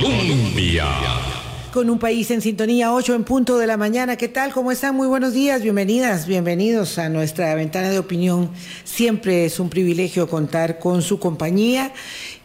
[0.00, 0.86] Colombia.
[1.72, 4.16] Con un país en sintonía, 8 en punto de la mañana.
[4.16, 4.52] ¿Qué tal?
[4.52, 4.94] ¿Cómo están?
[4.94, 5.62] Muy buenos días.
[5.62, 8.50] Bienvenidas, bienvenidos a nuestra ventana de opinión.
[8.84, 11.92] Siempre es un privilegio contar con su compañía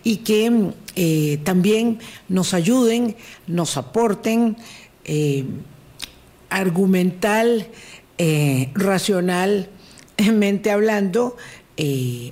[0.04, 3.16] y que eh, también nos ayuden,
[3.46, 4.58] nos aporten
[5.06, 5.46] eh,
[6.50, 7.68] argumental,
[8.18, 11.38] eh, racionalmente hablando,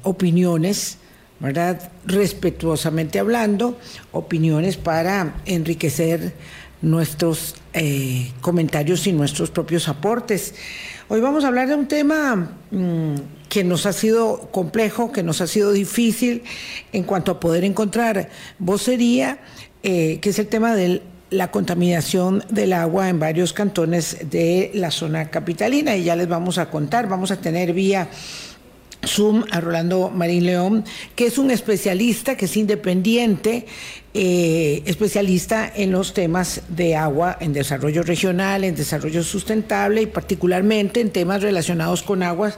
[0.04, 0.98] opiniones
[1.42, 1.92] ¿verdad?
[2.05, 3.77] Respetuosamente hablando,
[4.12, 6.34] opiniones para enriquecer
[6.81, 10.54] nuestros eh, comentarios y nuestros propios aportes.
[11.09, 13.16] Hoy vamos a hablar de un tema mm,
[13.50, 16.44] que nos ha sido complejo, que nos ha sido difícil
[16.91, 19.39] en cuanto a poder encontrar vocería,
[19.84, 24.92] eh, que es el tema de la contaminación del agua en varios cantones de la
[24.92, 25.95] zona capitalina.
[25.95, 28.09] Y ya les vamos a contar, vamos a tener vía
[29.05, 33.66] Zoom a Rolando Marín León, que es un especialista, que es independiente,
[34.14, 41.00] eh, especialista en los temas de agua, en desarrollo regional, en desarrollo sustentable y particularmente
[41.00, 42.58] en temas relacionados con aguas,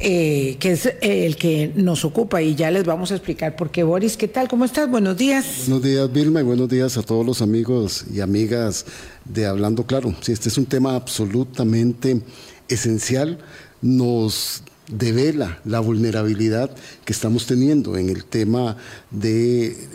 [0.00, 2.40] eh, que es el que nos ocupa.
[2.40, 3.82] Y ya les vamos a explicar por qué.
[3.82, 4.48] Boris, ¿qué tal?
[4.48, 4.90] ¿Cómo estás?
[4.90, 5.44] Buenos días.
[5.66, 8.86] Buenos días, Vilma, y buenos días a todos los amigos y amigas
[9.26, 10.14] de Hablando Claro.
[10.22, 12.20] Sí, este es un tema absolutamente
[12.68, 13.38] esencial.
[13.80, 16.70] Nos devela la vulnerabilidad
[17.04, 18.76] que estamos teniendo en el tema
[19.10, 19.88] de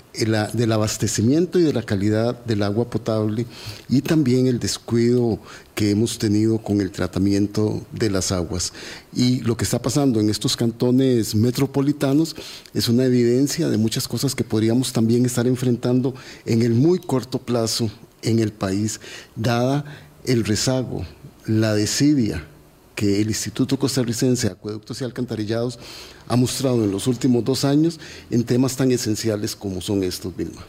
[0.54, 3.48] del abastecimiento y de la calidad del agua potable
[3.90, 5.40] y también el descuido
[5.74, 8.74] que hemos tenido con el tratamiento de las aguas.
[9.12, 12.36] Y lo que está pasando en estos cantones metropolitanos
[12.76, 16.14] es una evidencia de muchas cosas que podríamos también estar enfrentando
[16.46, 17.90] en el muy corto plazo
[18.22, 19.00] en el país,
[19.36, 19.84] dada
[20.26, 21.06] el rezago,
[21.48, 22.48] la desidia,
[22.96, 25.80] que el Instituto Costarricense de Acueductos y Alcantarillados
[26.28, 30.64] ha mostrado en los últimos dos años en temas tan esenciales como son estos, Vilma.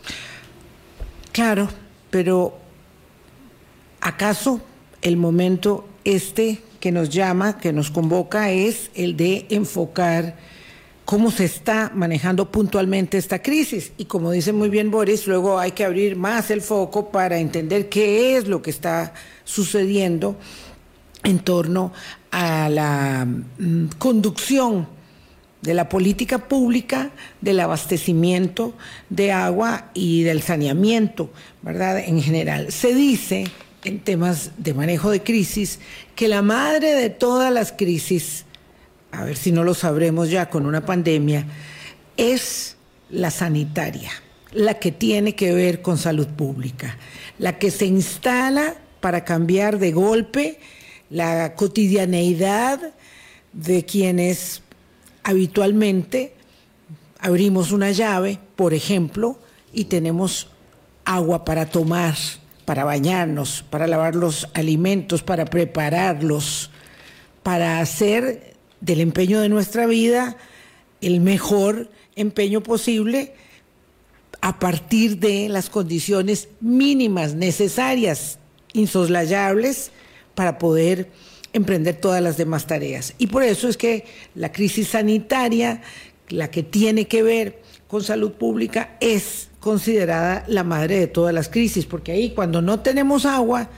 [1.32, 1.68] Claro,
[2.10, 2.56] pero
[4.00, 4.60] ¿acaso
[5.02, 10.36] el momento este que nos llama, que nos convoca, es el de enfocar
[11.04, 13.92] cómo se está manejando puntualmente esta crisis?
[13.98, 17.88] Y como dice muy bien Boris, luego hay que abrir más el foco para entender
[17.88, 19.12] qué es lo que está
[19.44, 20.36] sucediendo
[21.24, 21.92] en torno
[22.34, 24.88] a la mm, conducción
[25.62, 28.74] de la política pública del abastecimiento
[29.08, 31.30] de agua y del saneamiento,
[31.62, 32.00] ¿verdad?
[32.00, 32.72] En general.
[32.72, 33.44] Se dice
[33.84, 35.78] en temas de manejo de crisis
[36.16, 38.46] que la madre de todas las crisis,
[39.12, 41.46] a ver si no lo sabremos ya con una pandemia,
[42.16, 42.76] es
[43.10, 44.10] la sanitaria,
[44.50, 46.98] la que tiene que ver con salud pública,
[47.38, 50.58] la que se instala para cambiar de golpe
[51.10, 52.92] la cotidianeidad
[53.52, 54.62] de quienes
[55.22, 56.34] habitualmente
[57.18, 59.38] abrimos una llave, por ejemplo,
[59.72, 60.48] y tenemos
[61.04, 62.14] agua para tomar,
[62.64, 66.70] para bañarnos, para lavar los alimentos, para prepararlos,
[67.42, 70.36] para hacer del empeño de nuestra vida
[71.00, 73.34] el mejor empeño posible
[74.40, 78.38] a partir de las condiciones mínimas necesarias,
[78.74, 79.90] insoslayables,
[80.34, 81.10] para poder
[81.52, 83.14] emprender todas las demás tareas.
[83.18, 85.82] Y por eso es que la crisis sanitaria,
[86.28, 91.48] la que tiene que ver con salud pública, es considerada la madre de todas las
[91.48, 93.70] crisis, porque ahí cuando no tenemos agua,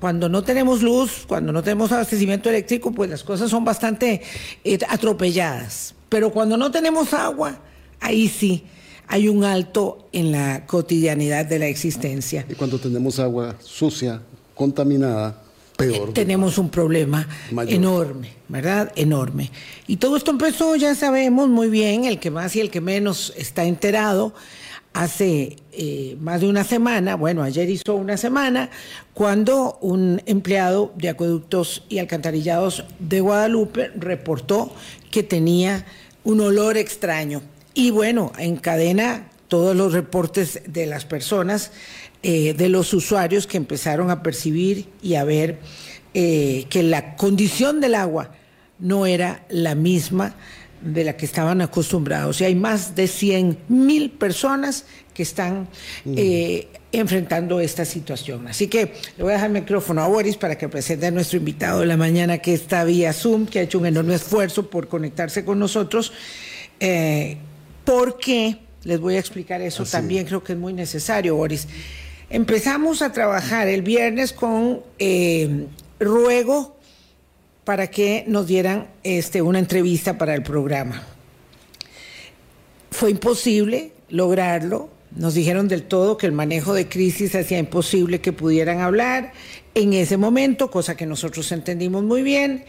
[0.00, 4.22] cuando no tenemos luz, cuando no tenemos abastecimiento eléctrico, pues las cosas son bastante
[4.64, 5.94] eh, atropelladas.
[6.08, 7.60] Pero cuando no tenemos agua,
[8.00, 8.64] ahí sí
[9.06, 12.46] hay un alto en la cotidianidad de la existencia.
[12.48, 14.22] Y cuando tenemos agua sucia,
[14.54, 15.42] contaminada,
[16.12, 17.26] tenemos un problema
[17.66, 18.92] enorme, ¿verdad?
[18.96, 19.50] Enorme.
[19.86, 23.32] Y todo esto empezó, ya sabemos muy bien, el que más y el que menos
[23.36, 24.34] está enterado,
[24.92, 28.70] hace eh, más de una semana, bueno, ayer hizo una semana,
[29.14, 34.72] cuando un empleado de acueductos y alcantarillados de Guadalupe reportó
[35.10, 35.86] que tenía
[36.24, 37.42] un olor extraño.
[37.72, 41.72] Y bueno, encadena todos los reportes de las personas
[42.22, 45.58] eh, de los usuarios que empezaron a percibir y a ver
[46.12, 48.34] eh, que la condición del agua
[48.78, 50.34] no era la misma
[50.82, 52.42] de la que estaban acostumbrados.
[52.42, 54.84] Y hay más de 100 mil personas
[55.14, 55.66] que están
[56.04, 58.48] eh, enfrentando esta situación.
[58.48, 61.38] Así que le voy a dejar el micrófono a Boris para que presente a nuestro
[61.38, 64.88] invitado de la mañana que está vía Zoom, que ha hecho un enorme esfuerzo por
[64.88, 66.12] conectarse con nosotros,
[67.86, 71.66] porque les voy a explicar eso también, creo que es muy necesario, Boris.
[72.30, 75.66] Empezamos a trabajar el viernes con eh,
[75.98, 76.76] ruego
[77.64, 81.02] para que nos dieran este, una entrevista para el programa.
[82.92, 88.32] Fue imposible lograrlo Nos dijeron del todo que el manejo de crisis hacía imposible que
[88.32, 89.32] pudieran hablar
[89.74, 92.64] en ese momento, cosa que nosotros entendimos muy bien.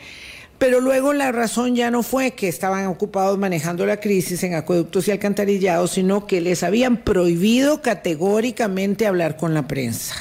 [0.61, 5.07] Pero luego la razón ya no fue que estaban ocupados manejando la crisis en acueductos
[5.07, 10.13] y alcantarillados, sino que les habían prohibido categóricamente hablar con la prensa.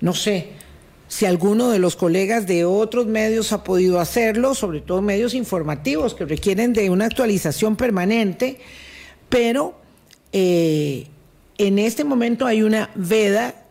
[0.00, 0.52] No sé
[1.08, 6.14] si alguno de los colegas de otros medios ha podido hacerlo, sobre todo medios informativos
[6.14, 8.60] que requieren de una actualización permanente,
[9.28, 9.78] pero
[10.32, 11.06] eh,
[11.58, 13.66] en este momento hay una veda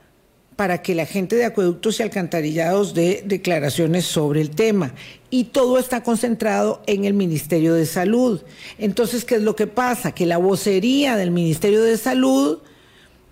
[0.57, 4.91] para que la gente de acueductos y alcantarillados dé declaraciones sobre el tema.
[5.29, 8.41] Y todo está concentrado en el Ministerio de Salud.
[8.79, 10.13] Entonces, ¿qué es lo que pasa?
[10.13, 12.57] Que la vocería del Ministerio de Salud,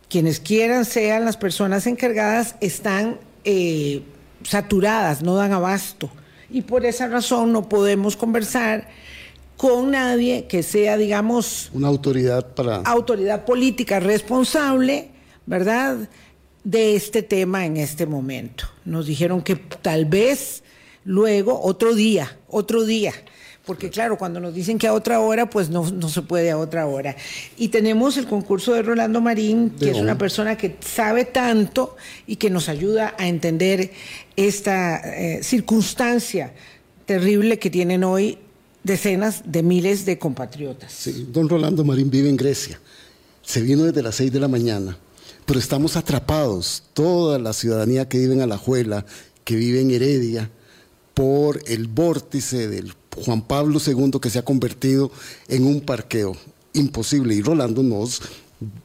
[0.08, 4.04] quienes quieran sean las personas encargadas, están eh,
[4.44, 6.12] saturadas, no dan abasto.
[6.52, 8.88] Y por esa razón no podemos conversar
[9.58, 11.72] con nadie que sea, digamos...
[11.74, 12.78] Una autoridad para...
[12.82, 15.10] Autoridad política responsable,
[15.48, 16.08] ¿verdad?
[16.66, 18.66] De este tema en este momento.
[18.84, 20.64] Nos dijeron que tal vez
[21.06, 23.14] luego, otro día, otro día,
[23.66, 26.58] porque claro, cuando nos dicen que a otra hora, pues no, no se puede a
[26.58, 27.16] otra hora.
[27.58, 31.96] Y tenemos el concurso de Rolando Marín, que es una persona que sabe tanto
[32.28, 33.92] y que nos ayuda a entender
[34.36, 36.54] esta eh, circunstancia
[37.06, 38.40] terrible que tienen hoy
[38.84, 40.92] decenas de miles de compatriotas.
[40.92, 42.80] Sí, don Rolando Marín vive en Grecia.
[43.42, 44.98] Se vino desde las seis de la mañana
[45.46, 49.06] pero estamos atrapados, toda la ciudadanía que vive en Alajuela,
[49.44, 50.50] que vive en Heredia,
[51.14, 55.12] por el vórtice del Juan Pablo II que se ha convertido
[55.48, 56.36] en un parqueo
[56.74, 57.36] imposible.
[57.36, 58.22] Y Rolando nos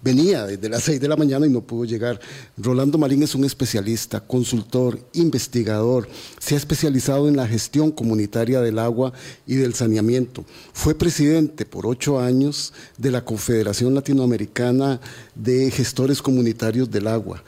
[0.03, 2.21] venía desde las 6 de la mañana y no pudo llegar.
[2.57, 6.09] Rolando Marín es un especialista, consultor, investigador,
[6.39, 9.13] se ha especializado en la gestión comunitaria del agua
[9.47, 10.45] y del saneamiento.
[10.73, 15.01] Fue presidente por ocho años de la Confederación Latinoamericana
[15.35, 17.43] de Gestores Comunitarios del Agua.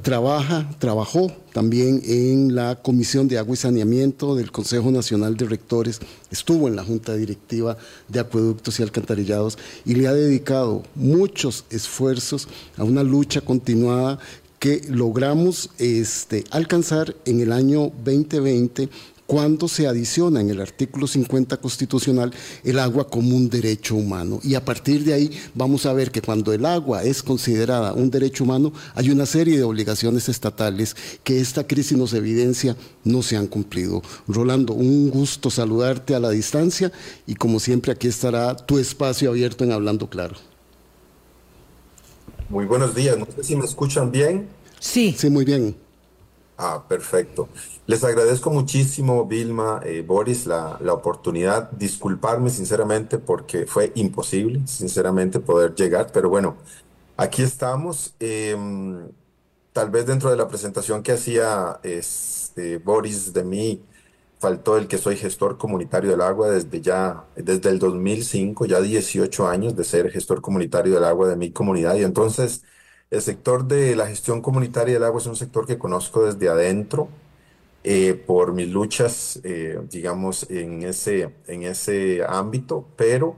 [0.00, 6.00] Trabaja, trabajó también en la Comisión de Agua y Saneamiento del Consejo Nacional de Rectores,
[6.30, 7.76] estuvo en la Junta Directiva
[8.08, 14.18] de Acueductos y Alcantarillados y le ha dedicado muchos esfuerzos a una lucha continuada
[14.58, 18.88] que logramos este, alcanzar en el año 2020
[19.26, 22.32] cuando se adiciona en el artículo 50 constitucional
[22.64, 24.40] el agua como un derecho humano.
[24.42, 28.10] Y a partir de ahí vamos a ver que cuando el agua es considerada un
[28.10, 33.36] derecho humano, hay una serie de obligaciones estatales que esta crisis nos evidencia no se
[33.36, 34.02] han cumplido.
[34.28, 36.92] Rolando, un gusto saludarte a la distancia
[37.26, 40.34] y como siempre aquí estará tu espacio abierto en Hablando Claro.
[42.48, 44.46] Muy buenos días, no sé si me escuchan bien.
[44.78, 45.14] Sí.
[45.16, 45.74] Sí, muy bien.
[46.58, 47.48] Ah, perfecto.
[47.86, 51.70] Les agradezco muchísimo, Vilma, eh, Boris, la, la oportunidad.
[51.72, 56.56] Disculparme sinceramente porque fue imposible, sinceramente, poder llegar, pero bueno,
[57.16, 58.14] aquí estamos.
[58.20, 59.10] Em,
[59.72, 63.84] tal vez dentro de la presentación que hacía este, Boris de mí,
[64.38, 69.48] faltó el que soy gestor comunitario del agua desde ya, desde el 2005, ya 18
[69.48, 71.96] años de ser gestor comunitario del agua de mi comunidad.
[71.96, 72.64] Y entonces,
[73.10, 77.08] el sector de la gestión comunitaria del agua es un sector que conozco desde adentro
[77.84, 83.36] eh, por mis luchas, eh, digamos, en ese, en ese ámbito, pero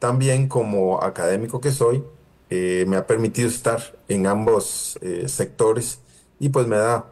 [0.00, 2.02] también como académico que soy,
[2.50, 6.00] eh, me ha permitido estar en ambos sectores
[6.38, 7.06] y pues me da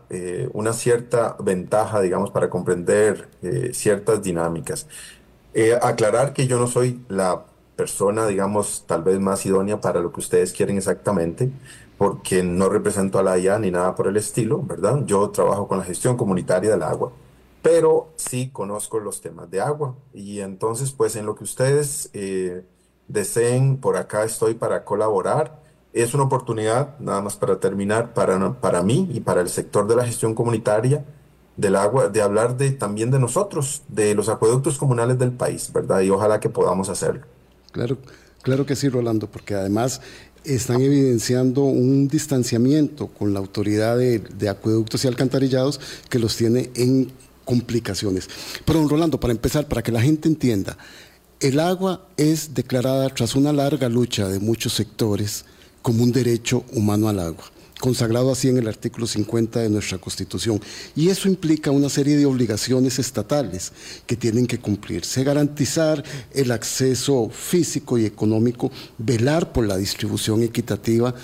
[0.53, 3.29] una cierta ventaja, digamos, para comprender
[3.73, 4.87] ciertas dinámicas.
[5.83, 7.45] aclarar que yo no soy la
[7.77, 11.51] persona, digamos, tal vez más idónea para lo que ustedes quieren exactamente
[11.99, 15.05] porque no represento a la IA ni nada por el estilo, ¿verdad?
[15.07, 17.13] Yo trabajo con la gestión comunitaria del agua,
[17.63, 19.95] pero sí conozco los temas de agua.
[20.13, 22.65] Y entonces, pues en lo que ustedes eh,
[23.09, 25.63] deseen, por acá estoy para colaborar.
[25.93, 29.95] Es una oportunidad, nada más para terminar, para, para mí y para el sector de
[29.95, 31.05] la gestión comunitaria
[31.57, 36.01] del agua, de hablar de, también de nosotros, de los acueductos comunales del país, ¿verdad?
[36.01, 37.27] Y ojalá que podamos hacerlo.
[37.71, 37.97] Claro,
[38.43, 40.01] claro que sí, Rolando, porque además
[40.45, 47.11] están evidenciando un distanciamiento con la autoridad de, acueductos y alcantarillados que los tiene en
[47.45, 48.29] complicaciones.
[48.65, 50.77] Pero, don Rolando, para empezar, para que la gente entienda,
[51.41, 55.45] el agua es declarada tras una larga lucha de muchos sectores
[55.83, 60.61] como un derecho humano al agua consagrado así en el artículo 50 de nuestra Constitución.
[60.95, 63.73] Y eso implica una serie de obligaciones estatales
[64.07, 66.03] que tienen que cumplirse, garantizar
[66.33, 71.15] el acceso físico y económico, velar por la distribución equitativa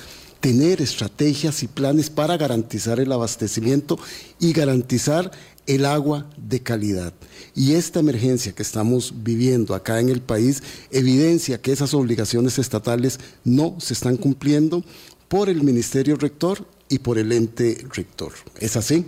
[0.41, 3.99] tener estrategias y planes para garantizar el abastecimiento
[4.39, 5.31] y garantizar
[5.67, 7.13] el agua de calidad.
[7.55, 13.21] Y esta emergencia que estamos viviendo acá en el país evidencia que esas obligaciones estatales
[13.45, 14.83] no se están cumpliendo
[15.31, 18.33] por el Ministerio Rector y por el ente rector.
[18.59, 19.07] ¿Es así?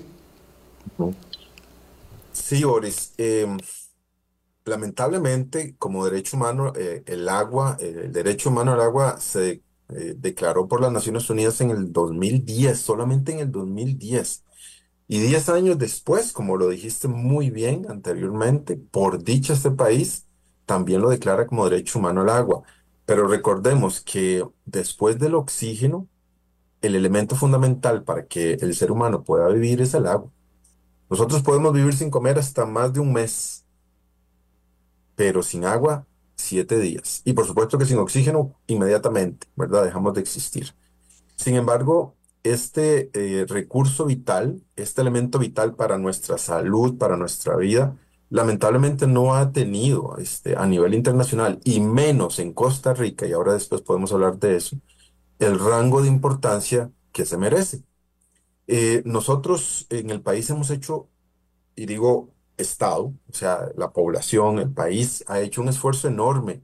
[2.33, 3.13] Sí, Boris.
[3.19, 3.59] Em,
[4.65, 10.15] lamentablemente, como derecho humano, eh, el agua, eh, el derecho humano al agua se eh,
[10.17, 14.45] declaró por las Naciones Unidas en el 2010, solamente en el 2010.
[15.09, 20.29] Y 10 años después, como lo dijiste muy bien anteriormente, por dicha este país
[20.67, 22.63] también lo declara como derecho humano al agua.
[23.05, 26.09] Pero recordemos que después del oxígeno,
[26.83, 30.31] el elemento fundamental para que el ser humano pueda vivir es el agua.
[31.09, 33.65] Nosotros podemos vivir sin comer hasta más de un mes,
[35.15, 37.23] pero sin agua, siete días.
[37.25, 39.85] Y por supuesto que sin oxígeno, inmediatamente, ¿verdad?
[39.85, 40.75] Dejamos de existir.
[41.37, 47.97] Sin embargo, este eh, recurso vital, este elemento vital para nuestra salud, para nuestra vida,
[48.31, 53.53] lamentablemente no ha tenido este, a nivel internacional y menos en Costa Rica, y ahora
[53.53, 54.77] después podemos hablar de eso,
[55.47, 57.85] el rango de importancia que se merece.
[58.67, 61.09] Eh, nosotros en el país hemos hecho,
[61.77, 66.63] y digo Estado, o sea, la población, el país, ha hecho un esfuerzo enorme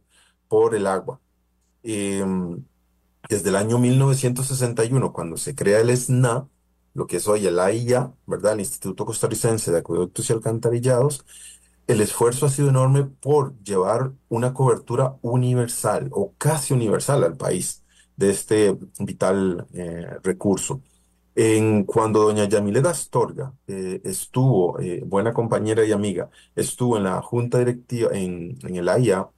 [0.49, 1.21] por el agua.
[1.83, 2.65] Em,
[3.29, 6.49] desde el año 1961, cuando se crea el SNA,
[6.95, 8.55] lo que es hoy el AIA, ¿verdad?
[8.55, 11.25] El Instituto Costarricense de Acueductos y Alcantarillados,
[11.87, 17.85] el esfuerzo ha sido enorme por llevar una cobertura universal o casi universal al país
[18.19, 20.83] de este vital eh, recurso.
[21.37, 27.23] En, cuando doña Yamileda Astorga eh, estuvo, eh, buena compañera y amiga, estuvo en la
[27.23, 29.29] junta directiva en, en el AIA,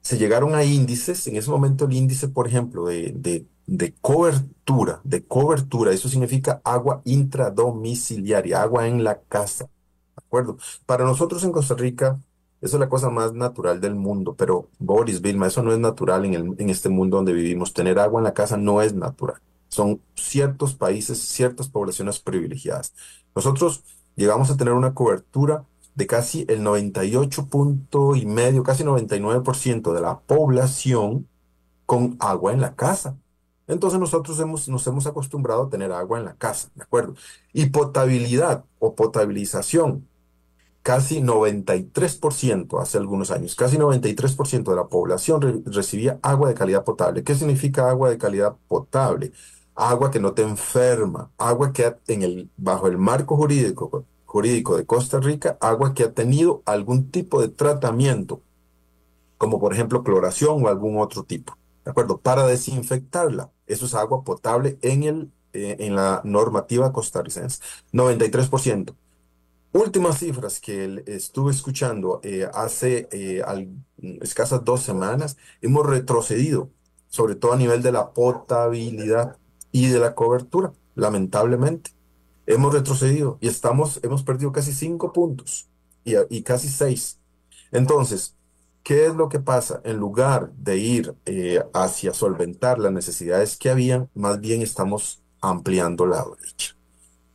[0.00, 5.00] se llegaron a índices, en ese momento el índice, por ejemplo, de, de, de cobertura,
[5.04, 9.70] de cobertura, eso significa agua intradomiciliaria, agua en la casa, ¿de
[10.26, 10.58] acuerdo?
[10.86, 12.20] Para nosotros en Costa Rica,
[12.60, 16.34] es la cosa más natural del mundo, pero Boris, Vilma, eso no es natural en,
[16.34, 17.72] el, en este mundo donde vivimos.
[17.72, 19.40] Tener agua en la casa no es natural.
[19.68, 22.94] Son ciertos países, ciertas poblaciones privilegiadas.
[23.34, 23.84] Nosotros
[24.16, 30.00] llegamos a tener una cobertura de casi el 98 punto y medio, casi 99% de
[30.00, 31.28] la población
[31.86, 33.16] con agua en la casa.
[33.66, 37.14] Entonces nosotros hemos, nos hemos acostumbrado a tener agua en la casa, ¿de acuerdo?
[37.52, 40.06] Y potabilidad o potabilización
[40.86, 47.24] casi 93% hace algunos años, casi 93% de la población recibía agua de calidad potable.
[47.24, 49.32] ¿Qué significa agua de calidad potable?
[49.74, 54.86] Agua que no te enferma, agua que en el, bajo el marco jurídico, jurídico de
[54.86, 58.42] Costa Rica, agua que ha tenido algún tipo de tratamiento,
[59.38, 62.18] como por ejemplo cloración o algún otro tipo, ¿de acuerdo?
[62.18, 63.50] Para desinfectarla.
[63.66, 67.60] Eso es agua potable en, el, eh, en la normativa costarricense.
[67.92, 68.94] 93%.
[69.76, 73.44] Últimas cifras que estuve escuchando eh, hace eh,
[74.22, 76.70] escasas dos semanas, hemos retrocedido,
[77.08, 79.36] sobre todo a nivel de la potabilidad
[79.72, 81.90] y de la cobertura, lamentablemente.
[82.46, 85.68] Hemos retrocedido y estamos, hemos perdido casi cinco puntos
[86.04, 87.20] y, casi seis.
[87.70, 88.34] Entonces,
[88.82, 89.82] ¿qué es lo que pasa?
[89.84, 96.06] En lugar de ir eh, hacia solventar las necesidades que habían, más bien estamos ampliando
[96.06, 96.75] la brecha.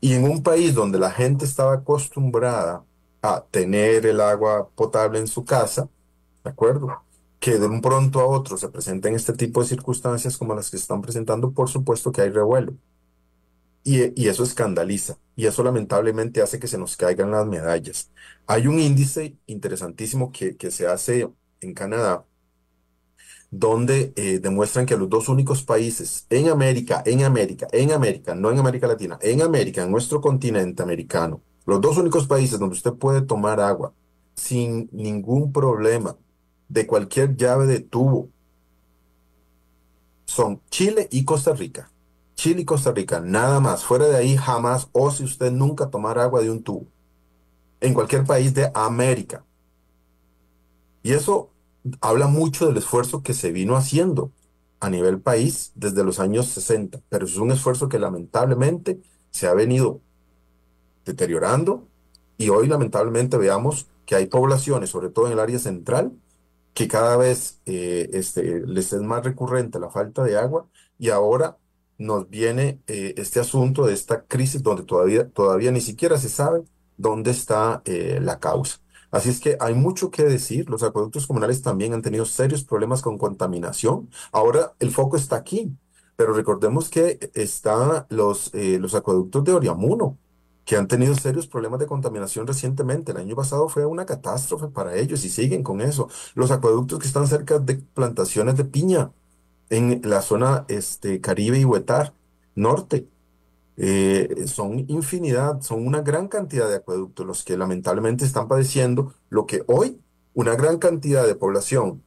[0.01, 2.85] Y en un país donde la gente estaba acostumbrada
[3.23, 5.89] a tener el agua potable en su casa,
[6.43, 7.05] ¿de acuerdo?
[7.39, 10.77] Que de un pronto a otro se presenten este tipo de circunstancias como las que
[10.77, 12.77] se están presentando, por supuesto que hay revuelo.
[13.83, 15.19] Y, y eso escandaliza.
[15.35, 18.11] Y eso lamentablemente hace que se nos caigan las medallas.
[18.45, 21.31] Hay un índice interesantísimo que, que se hace
[21.61, 22.25] en Canadá,
[23.51, 28.49] donde eh, demuestran que los dos únicos países en América, en América, en América, no
[28.49, 32.93] en América Latina, en América, en nuestro continente americano, los dos únicos países donde usted
[32.93, 33.93] puede tomar agua
[34.35, 36.17] sin ningún problema
[36.69, 38.29] de cualquier llave de tubo
[40.25, 41.91] son Chile y Costa Rica.
[42.35, 43.83] Chile y Costa Rica, nada más.
[43.83, 46.87] Fuera de ahí jamás, o si usted nunca tomar agua de un tubo.
[47.81, 49.43] En cualquier país de América.
[51.03, 51.50] Y eso
[52.01, 54.31] habla mucho del esfuerzo que se vino haciendo
[54.79, 59.53] a nivel país desde los años 60, pero es un esfuerzo que lamentablemente se ha
[59.53, 60.01] venido
[61.05, 61.87] deteriorando
[62.37, 66.13] y hoy lamentablemente veamos que hay poblaciones, sobre todo en el área central,
[66.73, 71.57] que cada vez eh, este, les es más recurrente la falta de agua y ahora
[71.97, 76.63] nos viene eh, este asunto de esta crisis donde todavía, todavía ni siquiera se sabe
[76.97, 78.80] dónde está eh, la causa.
[79.11, 80.69] Así es que hay mucho que decir.
[80.69, 84.09] Los acueductos comunales también han tenido serios problemas con contaminación.
[84.31, 85.77] Ahora el foco está aquí.
[86.15, 90.19] pero recordemos que están los, eh, los acueductos de Oriamuno,
[90.65, 93.11] que han tenido serios problemas de contaminación recientemente.
[93.11, 96.09] El año pasado fue una catástrofe para ellos y siguen con eso.
[96.35, 99.13] Los acueductos que están cerca de plantaciones de piña
[99.69, 102.15] en la zona este, Caribe y Huetar
[102.55, 103.09] Norte.
[103.77, 109.45] Eh, son infinidad, son una gran cantidad de acueductos los que lamentablemente están padeciendo lo
[109.45, 109.99] que hoy
[110.33, 112.03] una gran cantidad de población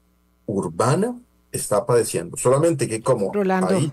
[0.46, 1.18] urbana
[1.52, 2.36] está padeciendo.
[2.36, 3.74] Solamente que como Rolando.
[3.74, 3.92] ahí,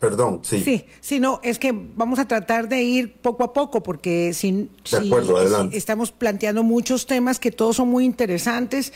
[0.00, 3.82] perdón, sí, Sí, sí, no, es que vamos a tratar de ir poco a poco
[3.82, 5.76] porque sin, de acuerdo, adelante.
[5.76, 8.92] estamos planteando muchos temas que todos son muy interesantes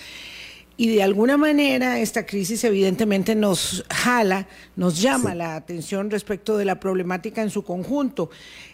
[0.80, 6.56] y de alguna manera esta crisis evidentemente nos jala, nos llama Sí, la atención respecto
[6.56, 8.30] de la problemática en su conjunto.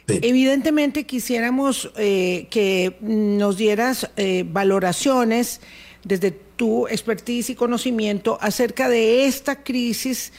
[0.06, 0.20] sí.
[0.22, 5.60] Evidentemente quisiéramos eh, que nos dieras eh, valoraciones
[6.04, 10.32] desde tu expertise y conocimiento acerca de esta crisis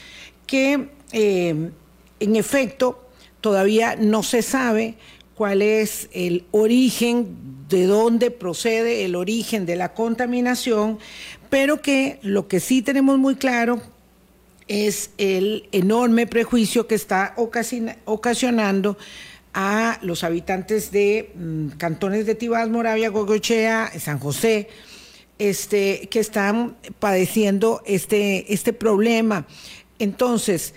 [0.46, 1.70] que eh,
[2.18, 3.10] en efecto
[3.42, 4.94] todavía no se sabe
[5.38, 7.36] cuál es el origen,
[7.68, 10.98] de dónde procede el origen de la contaminación,
[11.50, 13.80] pero que lo que sí tenemos muy claro
[14.68, 17.34] es el enorme prejuicio que está
[18.04, 18.98] ocasionando
[19.54, 24.68] a los habitantes de mm, cantones de Tibás, Moravia, Gogochea, San José,
[25.38, 29.46] este, que están padeciendo este, este problema.
[29.98, 30.74] Entonces,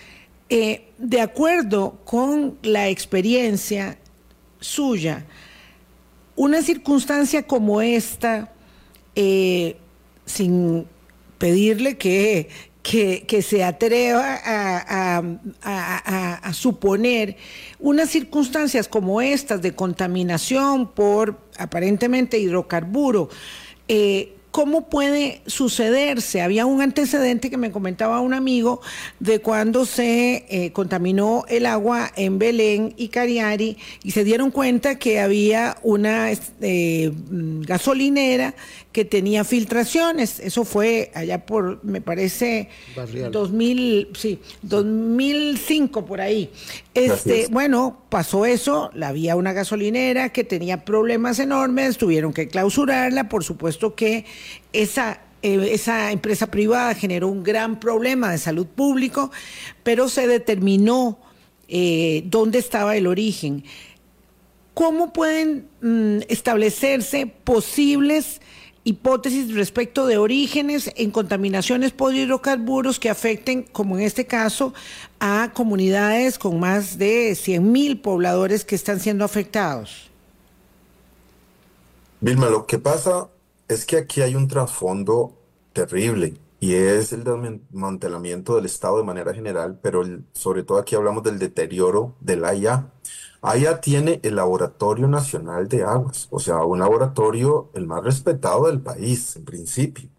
[0.50, 3.98] eh, de acuerdo con la experiencia
[4.60, 5.26] suya,
[6.36, 8.54] una circunstancia como esta,
[9.16, 9.78] eh,
[10.32, 10.88] sin
[11.38, 12.50] pedirle que,
[12.84, 15.24] que, que se atreva a, a-
[15.62, 17.36] a- suponer
[17.80, 23.30] unas circunstancias como estas de contaminación por aparentemente hidrocarburo,
[23.88, 26.42] eh, ¿Cómo puede sucederse?
[26.42, 28.82] Había un antecedente que me comentaba un amigo
[29.20, 35.00] de cuando se eh, contaminó el agua en Belén y Cariari y se dieron cuenta
[35.00, 38.54] que había una este, mm, gasolinera
[38.92, 40.40] que tenía filtraciones.
[40.40, 43.32] Eso fue allá por, me parece, Barrial.
[43.32, 46.50] 2000, sí, 2005 por ahí.
[46.94, 47.50] Este, Gracias.
[47.52, 53.96] bueno, pasó eso, había una gasolinera que tenía problemas enormes, tuvieron que clausurarla, por supuesto
[53.96, 54.26] que
[54.74, 59.32] esa eh, esa empresa privada generó un gran problema de salud público,
[59.84, 61.20] pero se determinó
[61.68, 63.64] eh, dónde estaba el origen.
[64.76, 68.40] ¿Cómo pueden mm, establecerse posibles
[68.84, 74.74] hipótesis respecto de orígenes en contaminaciones por hidrocarburos que afecten, como en este caso,
[75.20, 80.12] a comunidades con más de 100 mil pobladores que están siendo afectados?
[82.20, 83.28] Vilma, lo que pasa
[83.74, 85.38] es que aquí hay un trasfondo
[85.74, 90.04] terrible y es el desmantelamiento del Estado de manera general, pero
[90.34, 92.92] sobre todo aquí hablamos del deterioro del AIA.
[93.42, 98.82] AIA tiene el Laboratorio Nacional de Aguas, o sea, un laboratorio el más respetado del
[98.82, 100.10] país, en principio,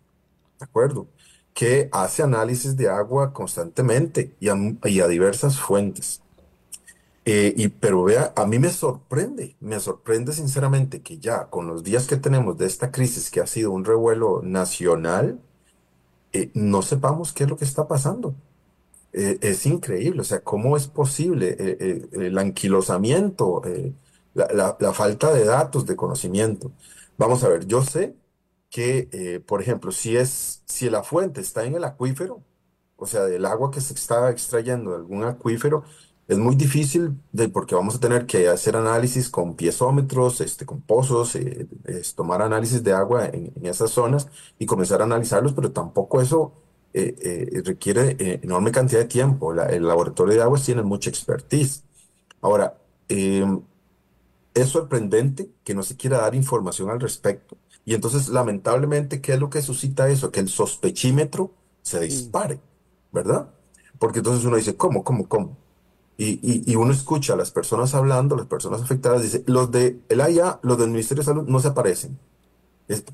[0.58, 1.08] ¿de acuerdo?
[1.54, 4.48] Que hace análisis de agua constantemente y
[5.00, 6.21] a diversas fuentes.
[7.24, 11.84] Eh, y, pero vea, a mí me sorprende, me sorprende sinceramente que ya con los
[11.84, 15.40] días que tenemos de esta crisis que ha sido un revuelo nacional,
[16.32, 18.34] eh, no sepamos qué es lo que está pasando.
[19.12, 21.56] Eh, es increíble, o sea, cómo es posible
[22.12, 23.62] el anquilosamiento,
[24.34, 26.72] la, la- la falta de datos, de conocimiento.
[27.18, 28.14] Vamos a ver, yo sé
[28.70, 32.42] que, por ejemplo, si es, si la fuente está en el acuífero,
[32.96, 35.84] o sea, del agua que se está extrayendo de algún acuífero,
[36.28, 40.80] es muy difícil de, porque vamos a tener que hacer análisis con piezómetros, este, con
[40.82, 45.52] pozos, eh, es tomar análisis de agua en, en esas zonas y comenzar a analizarlos,
[45.52, 46.54] pero tampoco eso
[46.94, 47.14] eh,
[47.54, 49.52] eh, requiere enorme cantidad de tiempo.
[49.52, 51.84] La- el laboratorio de aguas tiene mucha expertise.
[52.42, 53.62] Ahora, em,
[54.54, 57.56] es sorprendente que no se quiera dar información al respecto.
[57.84, 60.30] Y entonces, lamentablemente, ¿qué es lo que suscita eso?
[60.30, 62.60] Que el sospechímetro se dispare,
[63.12, 63.50] ¿verdad?
[63.98, 65.58] Porque entonces uno dice, ¿cómo, cómo, cómo?
[66.24, 70.60] Y, uno escucha a las personas hablando, las personas afectadas, dice, los de el AIA,
[70.62, 72.18] los del Ministerio de Salud no se aparecen.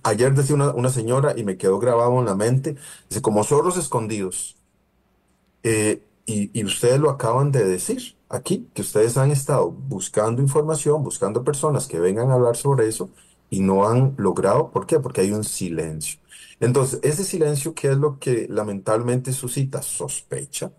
[0.02, 2.76] Ayer decía una, una señora y me quedó grabado en la mente,
[3.08, 4.56] dice, como zorros escondidos.
[5.62, 11.02] Eh, y, y ustedes lo acaban de decir aquí, que ustedes han estado buscando información,
[11.02, 13.10] buscando personas que vengan a hablar sobre eso
[13.50, 14.70] y no han logrado.
[14.70, 15.00] ¿Por qué?
[15.00, 16.20] Porque hay un silencio.
[16.60, 19.82] Entonces, ese silencio, ¿qué es lo que lamentablemente suscita?
[19.82, 20.72] Sospecha.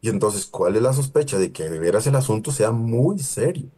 [0.00, 1.38] Y entonces, ¿cuál es la sospecha?
[1.38, 3.70] De que de veras el asunto sea muy serio.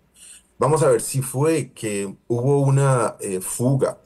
[0.58, 3.98] Vamos a ver si fue que hubo una eh, fuga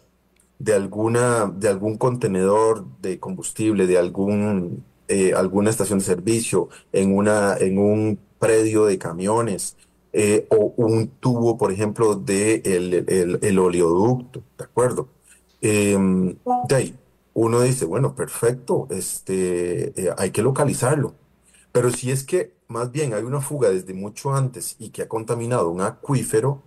[0.58, 7.14] de alguna, de algún contenedor de combustible, de algún eh, alguna estación de servicio, en
[7.16, 9.76] una, en un predio de camiones,
[10.12, 15.08] eh, o un tubo, por ejemplo, de el, el- oleoducto, ¿de acuerdo?
[15.60, 16.98] Em, de ahí,
[17.34, 21.14] uno dice, bueno, perfecto, este, hay que localizarlo.
[21.74, 25.08] Pero si es que más bien hay una fuga desde mucho antes y que ha
[25.08, 26.62] contaminado un acuífero,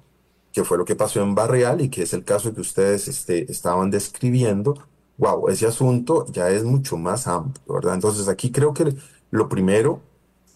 [0.51, 3.49] que fue lo que pasó en Barreal y que es el caso que ustedes este,
[3.49, 4.75] estaban describiendo,
[5.17, 7.93] wow, ese asunto ya es mucho más amplio, ¿verdad?
[7.93, 8.95] Entonces aquí creo que
[9.31, 10.01] lo primero,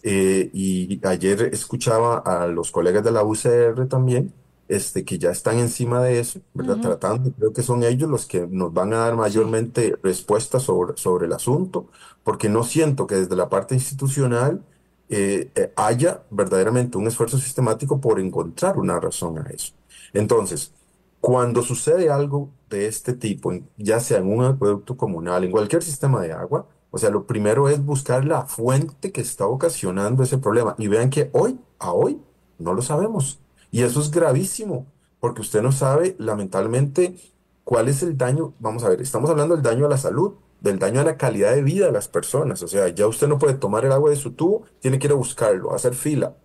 [0.02, 4.34] eh, y ayer escuchaba a los colegas de la UCR también,
[4.74, 6.78] este, que ya están encima de eso, ¿verdad?
[6.80, 9.16] Tratando, creo que son ellos los que nos van a dar Sí.
[9.16, 11.88] mayormente respuestas sobre, sobre el asunto,
[12.24, 14.64] porque no siento que desde la parte institucional
[15.08, 19.74] eh, eh, haya verdaderamente un esfuerzo sistemático por encontrar una razón a eso.
[20.12, 20.74] Entonces,
[21.20, 26.20] cuando sucede algo de este tipo, ya sea en un acueducto comunal, en cualquier sistema
[26.22, 30.74] de agua, o sea, lo primero es buscar la fuente que está ocasionando ese problema.
[30.78, 32.20] Y vean que hoy, a hoy,
[32.58, 33.41] no lo sabemos.
[33.72, 34.86] Y eso es gravísimo,
[35.20, 37.16] porque usted no sabe, lamentablemente,
[37.64, 38.54] cuál es el daño.
[38.60, 41.54] Vamos a ver, estamos hablando del daño a la salud, del daño a la calidad
[41.54, 42.62] de vida de las personas.
[42.62, 45.12] O sea, ya usted no puede tomar el agua de su tubo, tiene que ir
[45.14, 46.36] a buscarlo, hacer fila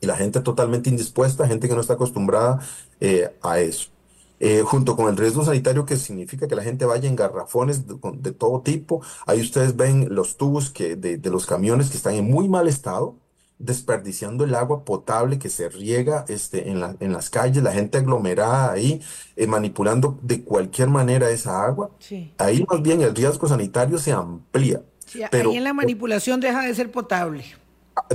[0.00, 2.60] y la gente totalmente indispuesta, gente que no está acostumbrada
[3.00, 3.90] eh, a eso.
[4.40, 7.96] Eh, junto con el riesgo sanitario que significa que la gente vaya en garrafones de,
[8.14, 9.02] de todo tipo.
[9.26, 12.66] Ahí ustedes ven los tubos que, de, de los camiones que están en muy mal
[12.68, 13.16] estado,
[13.60, 17.98] desperdiciando el agua potable que se riega este, en la- en las calles, la gente
[17.98, 19.00] aglomerada ahí,
[19.36, 21.90] eh, manipulando de cualquier manera esa agua.
[22.00, 22.32] Sí.
[22.38, 24.82] Ahí más bien el riesgo sanitario se amplía.
[25.06, 27.44] Sí, ahí en la manipulación deja de ser potable.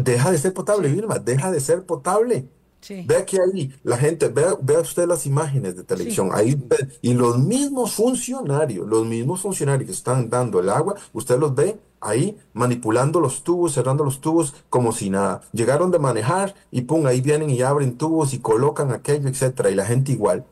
[0.01, 2.47] deja de ser potable, Sí, Vilma, deja de ser potable.
[2.81, 5.88] sí, Vea que ahí la gente, vea, vea usted las imágenes de sí.
[5.88, 10.95] televisión, ahí ve- y los mismos funcionarios, los mismos funcionarios que están dando el agua,
[11.13, 15.41] usted los ve ahí manipulando los tubos, cerrando los tubos como si nada.
[15.53, 19.75] Llegaron de manejar y pum, ahí vienen y abren tubos y colocan aquello, etcétera, y
[19.75, 20.45] la gente igual.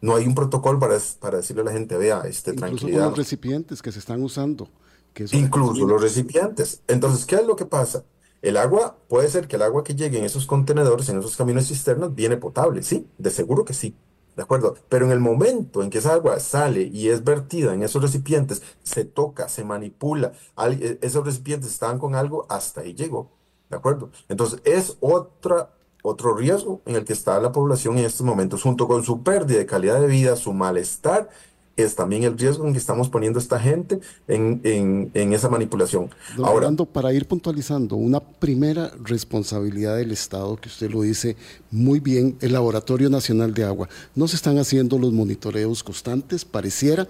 [0.00, 3.12] No hay un protocolo para, para decirle a la gente, vea, este, Incluso con los
[3.12, 3.14] tranquilidad.
[3.14, 4.70] recipientes que se están usando,
[5.12, 6.82] que Incluso los recipientes.
[6.86, 8.04] Entonces, ¿qué es lo que pasa?
[8.42, 11.68] El agua, puede ser que el agua que llegue en esos contenedores, en esos camiones
[11.68, 13.96] cisternas, viene potable, sí, de seguro que sí,
[14.36, 14.74] ¿de acuerdo?
[14.88, 18.62] Pero en el momento en que esa agua sale y es vertida en esos recipientes,
[18.82, 20.32] se toca, se manipula,
[20.70, 23.30] e- esos recipientes estaban con algo, hasta ahí llegó,
[23.70, 24.10] ¿de acuerdo?
[24.28, 25.70] Entonces, es otra,
[26.02, 29.58] otro riesgo en el que está la población en estos momentos, junto con su pérdida
[29.58, 31.28] de calidad de vida, su malestar
[31.76, 35.48] es también el riesgo en que estamos poniendo a esta gente en, en, en esa
[35.50, 36.10] manipulación.
[36.36, 41.36] Don Ahora, para ir puntualizando, una primera responsabilidad del Estado, que usted lo dice
[41.70, 43.88] muy bien, el Laboratorio Nacional de Agua.
[44.14, 47.06] No se están haciendo los monitoreos constantes, pareciera.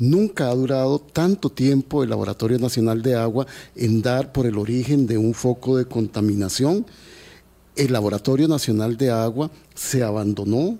[0.00, 5.06] Nunca ha durado tanto tiempo el Laboratorio Nacional de Agua en dar por el origen
[5.06, 6.86] de un foco de contaminación.
[7.76, 10.78] El Laboratorio Nacional de Agua se abandonó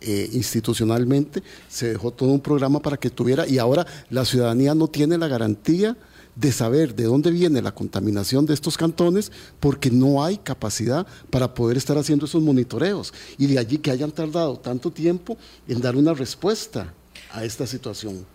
[0.00, 4.88] eh, institucionalmente, se dejó todo un programa para que tuviera, y ahora la ciudadanía no
[4.88, 5.96] tiene la garantía
[6.36, 11.54] de saber de dónde viene la contaminación de estos cantones porque no hay capacidad para
[11.54, 13.12] poder estar haciendo esos monitoreos.
[13.38, 16.92] Y de allí que hayan tardado tanto tiempo en dar una respuesta
[17.32, 18.26] a esta situación.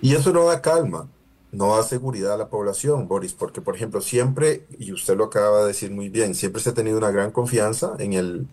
[0.00, 1.08] y eso no da calma,
[1.50, 5.60] no da seguridad a la población, Boris, porque, por ejemplo, siempre, y usted lo acaba
[5.60, 8.46] de decir muy bien, siempre se ha tenido una gran confianza en el,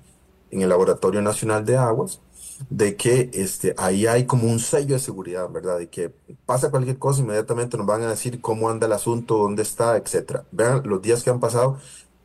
[0.52, 2.22] en el Laboratorio Nacional de Aguas,
[2.70, 5.78] de que este, ahí hay como un sello de seguridad, ¿verdad?
[5.78, 6.14] De que
[6.46, 10.46] pasa cualquier cosa, inmediatamente nos van a decir cómo anda el asunto, dónde está, etcétera.
[10.52, 11.78] Vean, los días que han pasado,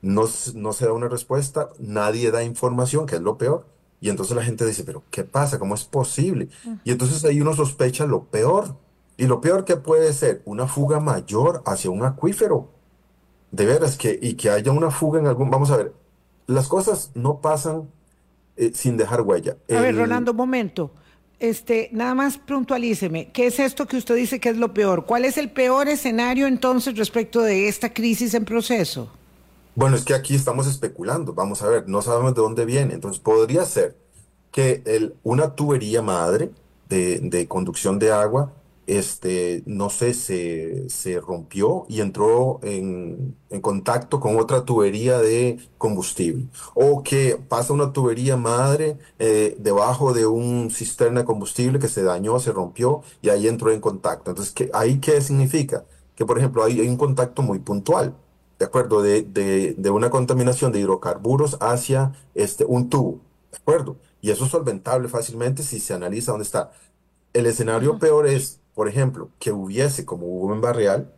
[0.03, 3.67] no, no se da una respuesta, nadie da información, que es lo peor.
[4.01, 5.59] Y entonces la gente dice, pero ¿qué pasa?
[5.59, 6.49] ¿Cómo es posible?
[6.85, 8.77] Y entonces ahí uno sospecha lo peor.
[9.19, 12.71] Y lo peor que puede ser una fuga mayor hacia un acuífero.
[13.51, 15.51] De veras, que, y que haya una fuga en algún...
[15.51, 15.93] Vamos a ver,
[16.47, 17.91] las cosas no pasan
[18.61, 19.57] eh, sin dejar huella.
[19.69, 20.93] A ver, Rolando, un momento.
[21.39, 25.07] Este, nada más puntualíceme, ¿qué es esto que usted dice que es lo peor?
[25.07, 29.11] ¿Cuál es el peor escenario entonces respecto de esta crisis en proceso?
[29.75, 31.33] bueno, es que aquí estamos especulando.
[31.33, 32.95] Vamos a ver, no sabemos de dónde viene.
[32.95, 33.97] Entonces podría ser
[34.53, 36.51] que el, una tubería madre
[36.89, 38.53] de, de conducción de agua,
[38.99, 45.59] este, no sé, se, se rompió y entró en, en contacto con otra tubería de
[45.79, 46.49] combustible.
[46.75, 52.03] O que pasa una tubería madre eh, debajo de un cisterna de combustible que se
[52.03, 54.31] dañó, se rompió y ahí entró en contacto.
[54.31, 55.85] Entonces, ¿qué, ahí qué significa?
[56.17, 58.17] Que, por ejemplo, hay, hay un contacto muy puntual.
[58.59, 59.03] ¿De acuerdo?
[59.03, 63.21] De, de, de una contaminación de hidrocarburos hacia este, un tubo.
[63.53, 63.97] ¿De acuerdo?
[64.21, 66.71] Y eso es solventable fácilmente si se analiza dónde está.
[67.33, 71.13] El escenario peor es, por ejemplo, que hubiese, como hubo en Barreal,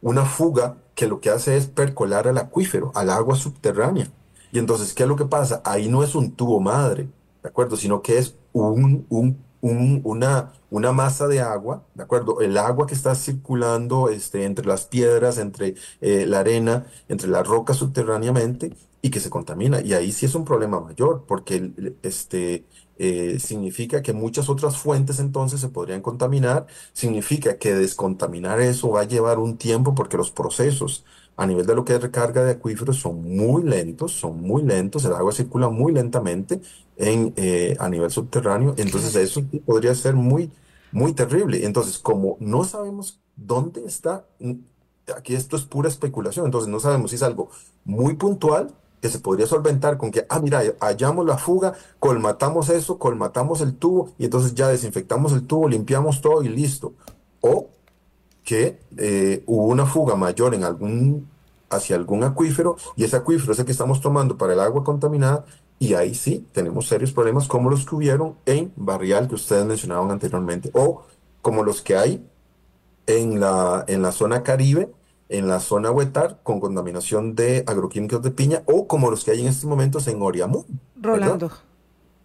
[0.00, 4.08] una fuga que lo que hace es percolar al acuífero, al agua subterránea.
[4.52, 5.60] Y entonces, ¿qué es lo que pasa?
[5.64, 7.08] Ahí no es un tubo madre,
[7.42, 7.76] ¿de acuerdo?
[7.76, 9.38] Sino que es un, un,
[10.04, 12.40] una, una masa de agua, ¿de acuerdo?
[12.40, 17.42] El agua que está circulando este, entre las piedras, entre eh, la arena, entre la
[17.42, 19.80] roca subterráneamente y que se contamina.
[19.80, 22.66] Y ahí sí es un problema mayor, porque este,
[22.98, 29.00] eh, significa que muchas otras fuentes entonces se podrían contaminar, significa que descontaminar eso va
[29.00, 31.04] a llevar un tiempo porque los procesos
[31.36, 35.04] a nivel de lo que es recarga de acuíferos son muy lentos, son muy lentos,
[35.04, 36.60] el agua circula muy lentamente
[36.96, 40.52] en, eh, a nivel subterráneo, entonces eso podría ser muy,
[40.92, 41.64] muy terrible.
[41.66, 44.26] Entonces, como no sabemos dónde está,
[45.16, 47.50] aquí esto es pura especulación, entonces no sabemos si es algo
[47.84, 48.72] muy puntual
[49.04, 53.74] que se podría solventar con que, ah, mira, hallamos la fuga, colmatamos eso, colmatamos el
[53.76, 56.94] tubo y entonces ya desinfectamos el tubo, limpiamos todo y listo.
[57.42, 57.68] O
[58.44, 61.28] que eh, hubo una fuga mayor en algún,
[61.68, 65.44] hacia algún acuífero y ese acuífero es el que estamos tomando para el agua contaminada
[65.78, 70.10] y ahí sí tenemos serios problemas como los que hubieron en Barrial que ustedes mencionaban
[70.12, 71.02] anteriormente o
[71.42, 72.26] como los que hay
[73.06, 74.90] en la, en la zona Caribe
[75.36, 79.40] en la zona Huetar con contaminación de agroquímicos de piña o como los que hay
[79.40, 80.64] en estos momentos en Oriamú.
[81.00, 81.50] Rolando.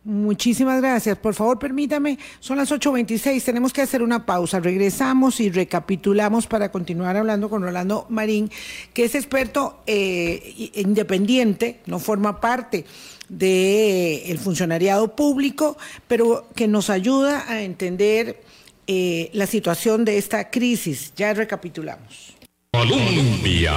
[0.03, 1.17] Muchísimas gracias.
[1.17, 4.59] Por favor, permítame, son las 8.26, tenemos que hacer una pausa.
[4.59, 8.49] Regresamos y recapitulamos para continuar hablando con Rolando Marín,
[8.93, 12.85] que es experto eh, independiente, no forma parte
[13.27, 18.41] del funcionariado público, pero que nos ayuda a entender
[18.87, 21.13] eh, la situación de esta crisis.
[21.15, 22.38] Ya recapitulamos.
[22.79, 23.73] Colombia.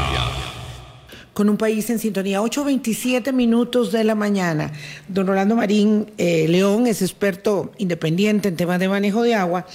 [1.33, 4.71] Con un país en sintonía, 8.27 minutos de la mañana.
[5.09, 9.67] Don Rolando Marín eh, León es experto independiente en temas de manejo de agua.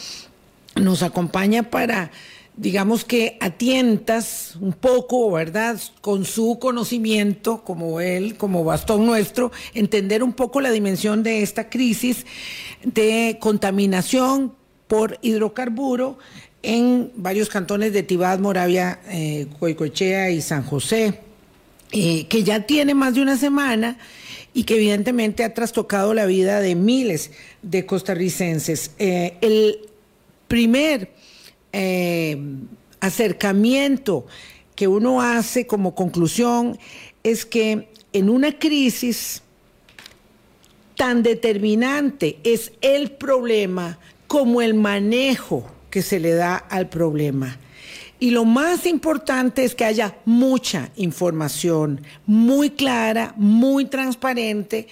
[0.77, 2.09] Nos acompaña para,
[2.55, 5.77] digamos que a tientas un poco, ¿verdad?
[5.99, 11.69] Con su conocimiento, como él, como bastón nuestro, entender un poco la dimensión de esta
[11.69, 12.25] crisis
[12.81, 14.53] de contaminación
[14.87, 16.17] por hidrocarburo
[16.63, 19.47] en varios cantones de Tibás, Moravia, eh,
[20.31, 21.19] y San José,
[21.91, 23.97] eh, que ya tiene más de una semana
[24.53, 28.91] y que evidentemente ha trastocado la vida de miles de costarricenses.
[28.99, 29.79] Eh, el
[30.47, 31.11] primer
[33.01, 34.25] acercamiento
[34.75, 36.79] que uno hace como conclusión
[37.23, 39.43] es que en una crisis
[40.95, 47.57] tan determinante es el problema como el manejo que se le da al problema.
[48.19, 54.87] Y lo más importante es que haya mucha información, muy clara, muy transparente,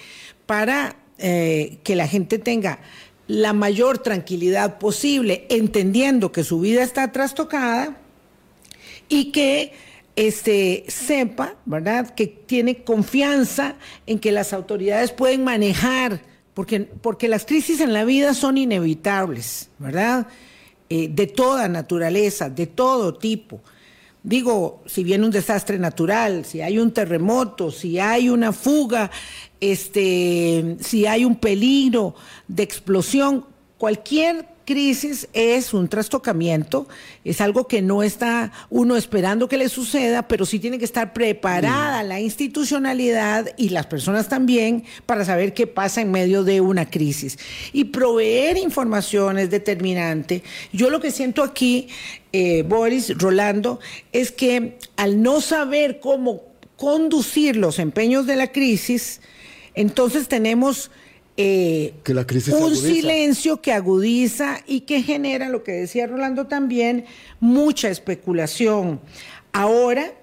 [0.48, 2.80] para eh, que la gente tenga
[3.28, 7.96] la mayor tranquilidad posible, entendiendo que su vida está trastocada
[9.08, 9.74] y que
[10.15, 13.76] este, sepa, ¿verdad?, que tiene confianza
[14.08, 16.22] en que las autoridades pueden manejar,
[16.56, 20.26] porque, porque las crisis en la vida son inevitables, ¿verdad?
[20.88, 23.60] Eh, de toda naturaleza, de todo tipo.
[24.21, 29.10] Digo, si viene un desastre natural, si hay un terremoto, si hay una fuga,
[29.60, 32.13] este, si hay un peligro
[32.48, 33.45] de explosión,
[33.80, 36.88] cualquier crisis es un trastocamiento,
[37.23, 41.13] es algo que no está uno esperando que le suceda, pero sí tiene que estar
[41.13, 46.89] preparada la institucionalidad y las personas también para saber qué pasa en medio de una
[46.89, 47.38] crisis.
[47.71, 50.43] Y proveer información es determinante.
[50.73, 51.88] Yo lo que siento aquí,
[52.34, 53.80] eh, Boris, Rolando,
[54.12, 56.43] es que al no saber cómo
[56.75, 59.21] conducir los empeños de la crisis,
[59.75, 60.91] entonces tenemos
[61.38, 61.93] eh,
[62.54, 67.06] un silencio que agudiza y que genera, lo que decía Rolando también,
[67.41, 69.02] mucha especulación.
[69.52, 70.13] Ahora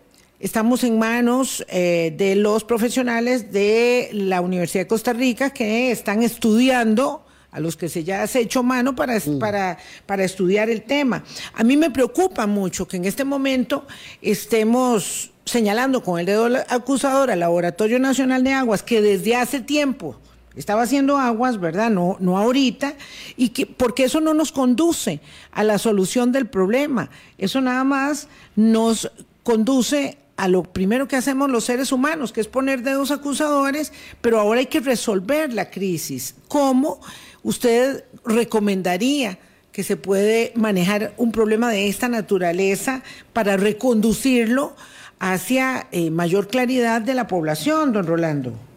[0.40, 6.22] estamos en manos eh, de los profesionales de la Universidad de Costa Rica que están
[6.22, 9.38] estudiando a los que se ya se ha hecho mano para, mm.
[9.38, 11.22] para, para estudiar el tema.
[11.52, 13.86] A mí me preocupa mucho que en este momento
[14.22, 20.18] estemos señalando con el dedo acusador al Laboratorio Nacional de Aguas, que desde hace tiempo
[20.56, 21.90] estaba haciendo aguas, ¿verdad?
[21.90, 22.94] No, no ahorita,
[23.36, 27.10] y que, porque eso no nos conduce a la solución del problema.
[27.38, 29.10] Eso nada más nos
[29.42, 34.40] conduce a lo primero que hacemos los seres humanos, que es poner dedos acusadores, pero
[34.40, 36.34] ahora hay que resolver la crisis.
[36.48, 37.00] ¿Cómo
[37.42, 39.38] usted recomendaría
[39.72, 44.74] que se puede manejar un problema de esta naturaleza para reconducirlo
[45.18, 48.71] hacia eh, mayor claridad de la población, don Rolando?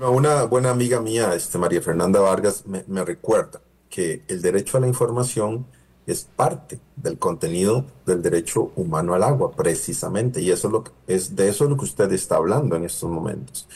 [0.00, 4.88] Una buena amiga mía, este, María Fernanda Vargas, me, recuerda que el derecho a la
[4.88, 5.66] información
[6.06, 10.90] es parte del contenido del derecho humano al agua, precisamente, y eso es, lo que,
[11.06, 13.68] de eso es lo que usted está hablando en estos momentos.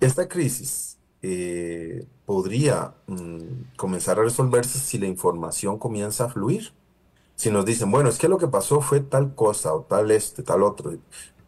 [0.00, 6.72] Esta crisis eh, podría mm, comenzar a resolverse si la información comienza a fluir.
[7.36, 10.42] Si nos dicen, bueno, es que lo que pasó fue tal cosa o tal este,
[10.42, 10.92] tal otro.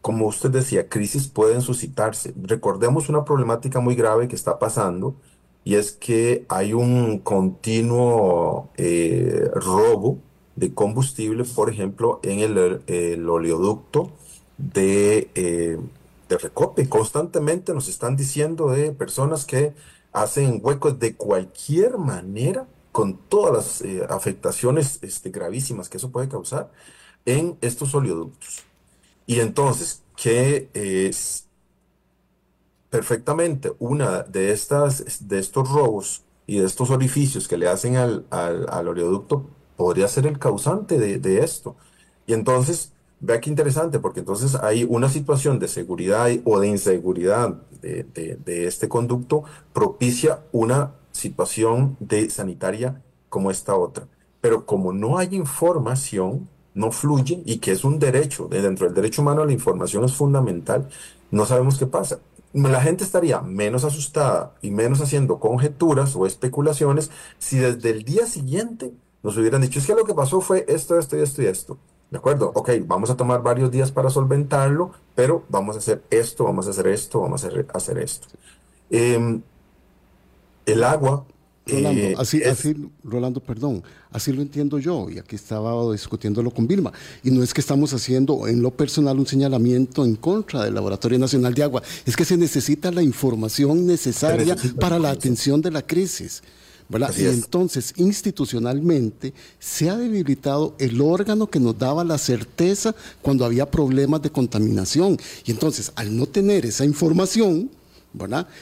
[0.04, 2.34] Como usted decía, crisis pueden suscitarse.
[2.36, 5.16] Recordemos una problemática muy grave que está pasando
[5.64, 10.18] y es que hay un continuo eh, robo
[10.56, 14.12] de combustible, por ejemplo, en el, oleoducto
[14.58, 15.78] de, eh,
[16.28, 16.86] Recope.
[16.86, 19.72] Constantemente nos están diciendo de personas que
[20.12, 26.28] hacen huecos de cualquier manera, con todas las eh, afectaciones este, gravísimas que eso puede
[26.28, 26.70] causar
[27.24, 28.64] en estos oleoductos.
[29.26, 31.44] Y entonces, ¿qué es
[32.94, 38.24] perfectamente una de estas, de estos robos y de estos orificios que le hacen al,
[38.30, 41.74] al, oleoducto podría ser el causante de, de, esto.
[42.24, 47.60] Y entonces, vea qué interesante, porque entonces hay una situación de seguridad o de inseguridad
[47.82, 54.06] de, de, de este conducto propicia una situación de sanitaria como esta otra.
[54.40, 59.22] Pero como no hay información, no fluye y que es un derecho, dentro del derecho
[59.22, 60.88] humano la información es fundamental,
[61.30, 62.18] no sabemos qué pasa
[62.54, 68.26] la gente estaría menos asustada y menos haciendo conjeturas o especulaciones si desde el día
[68.26, 71.46] siguiente nos hubieran dicho, es que lo que pasó fue esto, esto y esto y
[71.46, 71.78] esto.
[72.10, 72.52] ¿De acuerdo?
[72.54, 76.70] Ok, vamos a tomar varios días para solventarlo, pero vamos a hacer esto, vamos a
[76.70, 78.28] hacer esto, vamos a hacer, esto.
[78.90, 79.42] Em,
[80.66, 81.24] el agua
[81.66, 86.66] Rolando, eh, así, así, Rolando, perdón, así lo entiendo yo, y aquí estaba discutiéndolo con
[86.66, 90.74] Vilma, y no es que estamos haciendo en lo personal un señalamiento en contra del
[90.74, 95.70] Laboratorio Nacional de Agua, es que se necesita la información necesaria para la atención de
[95.70, 96.42] la crisis.
[97.16, 103.70] Y entonces, institucionalmente, se ha debilitado el órgano que nos daba la certeza cuando había
[103.70, 105.16] problemas de contaminación.
[105.46, 107.70] Y entonces, al no tener esa información,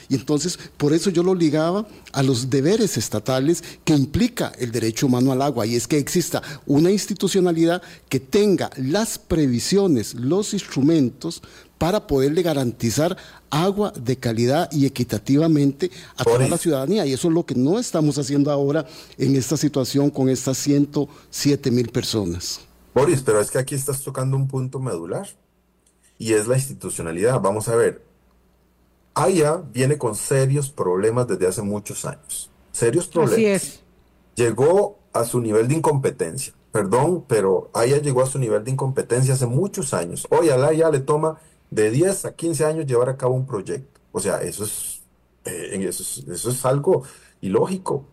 [0.09, 5.05] y entonces, por eso yo lo ligaba a los deberes estatales que implica el derecho
[5.05, 11.41] humano al agua, y es que exista una institucionalidad que tenga las previsiones, los instrumentos
[11.77, 13.17] para poderle garantizar
[13.49, 17.05] agua de calidad y equitativamente a toda la ciudadanía.
[17.05, 18.85] Y eso es lo que no estamos haciendo ahora
[19.17, 22.61] en esta situación con estas 107 mil personas.
[22.95, 25.27] Boris, pero es que aquí estás tocando un punto medular
[26.17, 27.41] y es la institucionalidad.
[27.41, 28.01] Vamos a ver,
[29.15, 32.49] AIA viene con serios problemas desde hace muchos años.
[32.71, 33.35] Serios problemas.
[33.35, 33.83] Así es.
[34.35, 36.53] Llegó a su nivel de incompetencia.
[36.71, 40.25] Perdón, pero AIA llegó a su nivel de incompetencia hace muchos años.
[40.31, 43.45] Hoy a la AIA le toma de 10 a 15 años llevar a cabo un
[43.45, 43.99] proyecto.
[44.11, 45.01] O sea, eso es,
[45.45, 47.03] eh, eso es, algo
[47.41, 48.05] ilógico.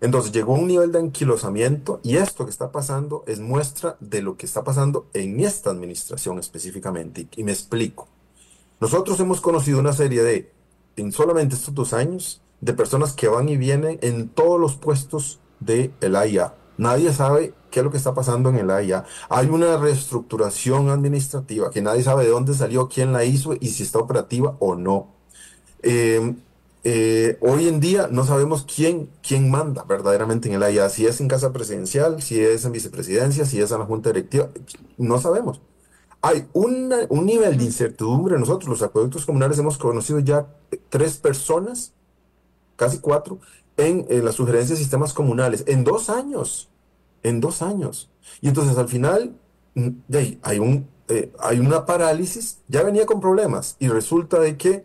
[0.00, 4.22] Entonces llegó a un nivel de anquilosamiento y esto que está pasando es muestra de
[4.22, 7.26] lo que está pasando en esta administración específicamente.
[7.34, 8.06] y me explico.
[8.80, 10.52] Nosotros hemos conocido una serie de,
[10.96, 15.40] en solamente estos dos años, de personas que van y vienen en todos los puestos
[15.60, 16.54] del el AIA.
[16.76, 19.04] Nadie sabe qué es lo que está pasando en el AIA.
[19.28, 23.82] Hay una reestructuración administrativa que nadie sabe de dónde salió, quién la hizo y si
[23.82, 25.08] está operativa o no.
[25.82, 26.36] Em,
[26.84, 31.20] eh, hoy en día no sabemos quién, quién manda verdaderamente en el AIA, si es
[31.20, 34.48] en casa presidencial, si es en vicepresidencia, si es en la junta directiva,
[34.96, 35.60] no sabemos.
[36.20, 36.88] Hay un
[37.24, 38.38] nivel de incertidumbre.
[38.38, 40.46] Nosotros, los acueductos comunales, hemos conocido ya
[40.88, 41.92] tres personas,
[42.76, 43.38] casi cuatro,
[43.76, 46.68] en, las sugerencias de sistemas comunales, en dos años.
[47.22, 48.10] En dos años.
[48.40, 49.36] Y entonces al final
[49.74, 50.40] mm, hay,
[51.08, 54.84] eh, hay una parálisis, ya venía con problemas, y resulta de que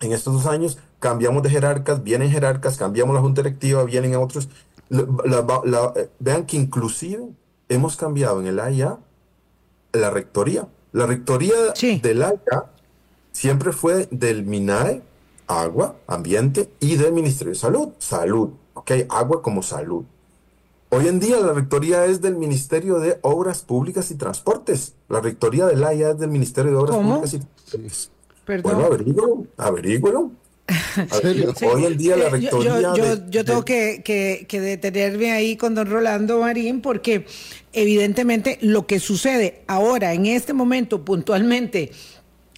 [0.00, 4.48] en estos dos años cambiamos de jerarcas, vienen jerarcas, cambiamos la junta directiva, vienen otros.
[4.90, 7.28] Eh, vean que inclusive
[7.68, 8.98] hemos cambiado en el AIA
[9.92, 10.68] la rectoría.
[10.92, 11.54] La rectoría
[12.02, 12.64] del AIA
[13.32, 15.02] siempre fue del MINAE,
[15.46, 18.92] agua, ambiente, y del Ministerio de Salud, salud, ¿ok?
[19.08, 20.04] Agua como salud.
[20.90, 24.94] Hoy en día la rectoría es del Ministerio de Obras Públicas y Transportes.
[25.08, 28.10] La rectoría del AIA es del Ministerio de Obras Públicas y Transportes.
[28.46, 28.72] Perdón.
[28.72, 30.30] Bueno, averígüelo, averígüelo.
[31.62, 32.80] Hoy en día la eh, rectoría.
[33.28, 37.26] Yo, tengo que, detenerme ahí con don Rolando Marín porque
[37.72, 41.92] evidentemente lo que sucede ahora, en este momento, puntualmente,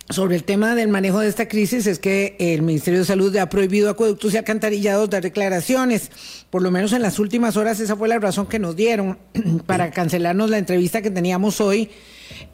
[0.08, 3.48] sobre el tema del manejo de esta crisis es que el Ministerio de Salud ha
[3.48, 6.10] prohibido acueductos y alcantarillados dar declaraciones.
[6.50, 9.18] Por lo menos en las últimas horas esa fue la razón que nos dieron
[9.66, 11.90] para cancelarnos la entrevista que teníamos hoy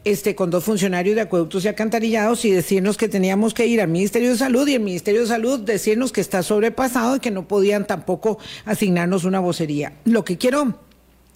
[0.03, 3.87] este, con dos funcionarios de acueductos y alcantarillados y decirnos que teníamos que ir al
[3.87, 7.47] Ministerio de Salud y el Ministerio de Salud decirnos que está sobrepasado y que no
[7.47, 9.93] podían tampoco asignarnos una vocería.
[10.05, 10.79] Lo que quiero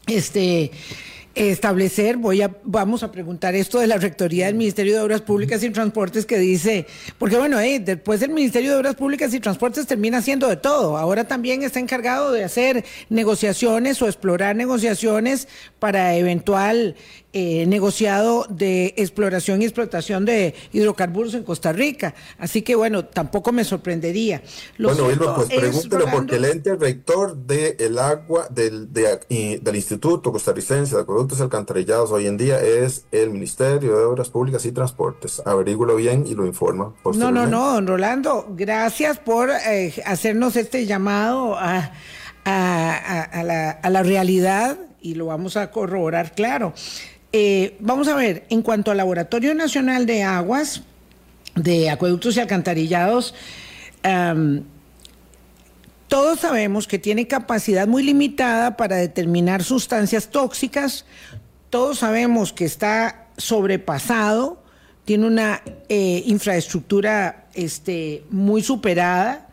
[0.08, 0.72] este
[1.36, 5.64] establecer, voy a, vamos a preguntar esto de la Rectoría del Ministerio de Obras Públicas
[5.64, 6.88] y Transportes que dice,
[7.18, 10.98] porque bueno, eh, después el Ministerio de Obras Públicas y Transportes termina haciendo de todo,
[10.98, 15.48] ahora también está encargado de hacer negociaciones o explorar negociaciones
[15.80, 16.96] para eventual
[17.34, 22.14] eh, negociado de exploración y explotación de hidrocarburos en Costa Rica.
[22.38, 24.42] Así que bueno, tampoco me sorprendería.
[24.78, 31.04] bueno, Wilma, pues pregúntelo porque el ente rector del agua del, del Instituto Costarricense de
[31.04, 35.42] Acueductos y Alcantarillados hoy en día es el Ministerio de Obras Públicas y Transportes.
[35.46, 36.94] Averígualo bien y lo informa.
[37.14, 41.94] No, no, no, don Rolando, gracias por eh, hacernos este llamado a,
[42.44, 46.74] a, la, a la realidad y lo vamos a corroborar, claro.
[47.34, 50.84] Eh, vamos a ver, en cuanto al Laboratorio Nacional de Aguas,
[51.56, 53.34] de Acueductos y Alcantarillados,
[56.08, 61.06] todos sabemos que tiene capacidad muy limitada para determinar sustancias tóxicas,
[61.70, 64.62] todos sabemos que está sobrepasado,
[65.06, 69.48] tiene una eh, infraestructura este, muy superada.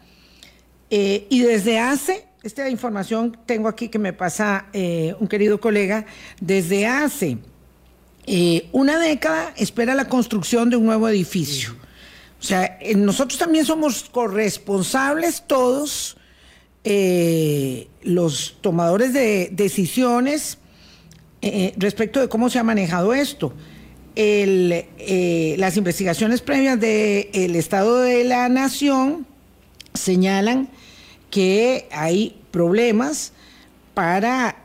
[0.91, 6.07] Eh, y desde hace, esta información tengo aquí que me pasa un querido colega,
[6.41, 7.39] desde hace
[8.31, 11.75] eh, una década espera la construcción de un nuevo edificio.
[12.39, 16.19] O sea, eh, nosotros también somos corresponsables todos,
[16.85, 20.59] eh, los tomadores de decisiones,
[21.77, 23.55] respecto de cómo se ha manejado esto.
[24.15, 29.27] las investigaciones previas del Estado de la Nación
[29.95, 30.69] señalan
[31.31, 33.33] que hay problemas
[33.95, 34.57] para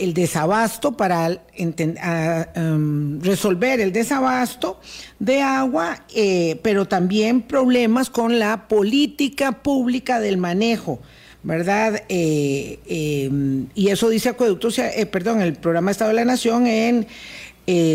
[0.00, 4.80] el desabasto, para em, resolver el desabasto
[5.18, 11.00] de agua, eh, pero también problemas con la política pública del manejo.
[11.42, 12.02] ¿Verdad?
[12.10, 17.06] Eh, em, y eso dice Acueductos, eh, perdón, el programa Estado de la Nación en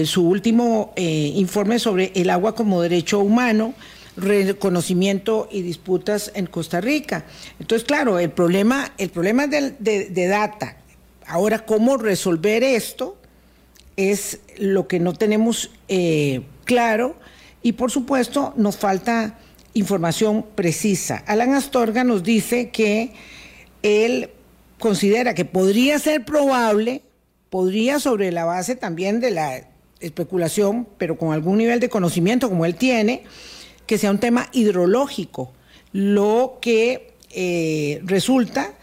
[0.06, 3.74] su último informe sobre el agua como derecho humano,
[4.16, 7.26] reconocimiento y disputas en Costa Rica.
[7.60, 10.78] Entonces, claro, el problema, el problema de data
[11.28, 13.18] Ahora, ¿cómo resolver esto?
[13.98, 17.16] Es lo que no tenemos eh, claro
[17.62, 19.40] y por supuesto nos falta
[19.74, 21.24] información precisa.
[21.26, 23.14] Alan Astorga nos dice que
[23.82, 24.30] él
[24.80, 27.02] considera que podría ser probable,
[27.50, 29.68] podría sobre la base también de la
[30.00, 33.24] especulación, pero con algún nivel de conocimiento como él tiene,
[33.88, 35.52] que sea un tema hidrológico,
[35.92, 38.74] lo que eh, resulta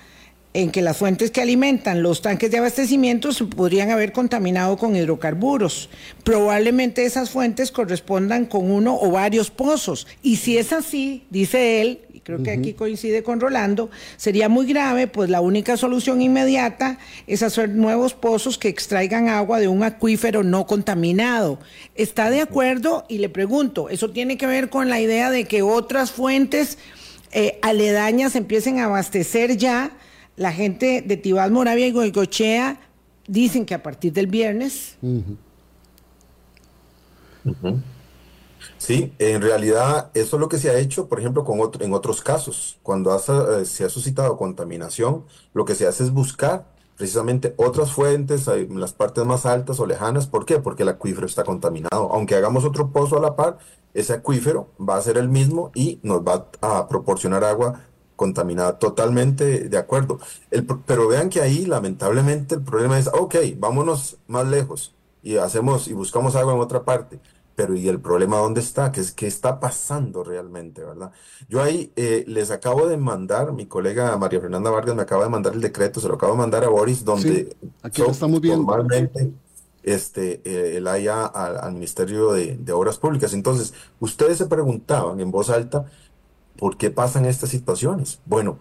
[0.55, 4.94] en que las fuentes que alimentan los tanques de abastecimiento se podrían haber contaminado con
[4.94, 5.88] hidrocarburos.
[6.24, 10.07] Probablemente esas fuentes correspondan con uno o varios pozos.
[10.22, 14.66] Y si es así, dice él, y creo que aquí coincide con Rolando, sería muy
[14.66, 19.82] grave, pues la única solución inmediata es hacer nuevos pozos que extraigan agua de un
[19.82, 21.61] acuífero no contaminado.
[21.94, 23.07] ¿Está de acuerdo?
[23.09, 26.76] Y le pregunto, ¿eso tiene que ver con la idea de que otras fuentes
[27.32, 29.92] eh, aledañas empiecen a abastecer ya?
[30.43, 32.80] La gente de Tibás, Moravia y Goicochea
[33.28, 34.97] dicen que a partir del viernes.
[38.76, 42.22] Sí, en realidad eso es lo que se ha hecho, por ejemplo, con en otros
[42.22, 42.80] casos.
[42.82, 46.66] Cuando eh, se ha suscitado contaminación, lo que se hace es buscar
[46.97, 50.26] precisamente otras fuentes en las partes más altas o lejanas.
[50.26, 50.59] ¿Por qué?
[50.59, 52.11] Porque el acuífero está contaminado.
[52.12, 53.59] Aunque hagamos otro pozo a la par,
[53.95, 57.84] ese acuífero va a ser el mismo y nos va a proporcionar agua
[58.23, 58.79] contaminada.
[58.79, 60.20] Totalmente de acuerdo.
[60.51, 65.89] El, pero vean que ahí, lamentablemente, el problema es, ok, vámonos más lejos y hacemos
[65.89, 67.18] y buscamos agua en otra parte.
[67.55, 68.93] Pero ¿y el problema dónde está?
[68.93, 71.11] ¿Qué, es, qué está pasando realmente, verdad?
[71.49, 75.31] Yo ahí eh, les acabo de mandar, mi colega María Fernanda Vargas me acaba de
[75.31, 78.64] mandar el decreto, se lo acabo de mandar a Boris, donde aquí estamos viendo.
[78.64, 79.33] normalmente
[79.83, 83.35] este, eh, el al, al Ministerio de, de Obras Públicas.
[83.35, 85.87] Entonces, ustedes se preguntaban en voz alta
[86.63, 88.21] ¿Por qué pasan estas situaciones?
[88.25, 88.61] Bueno,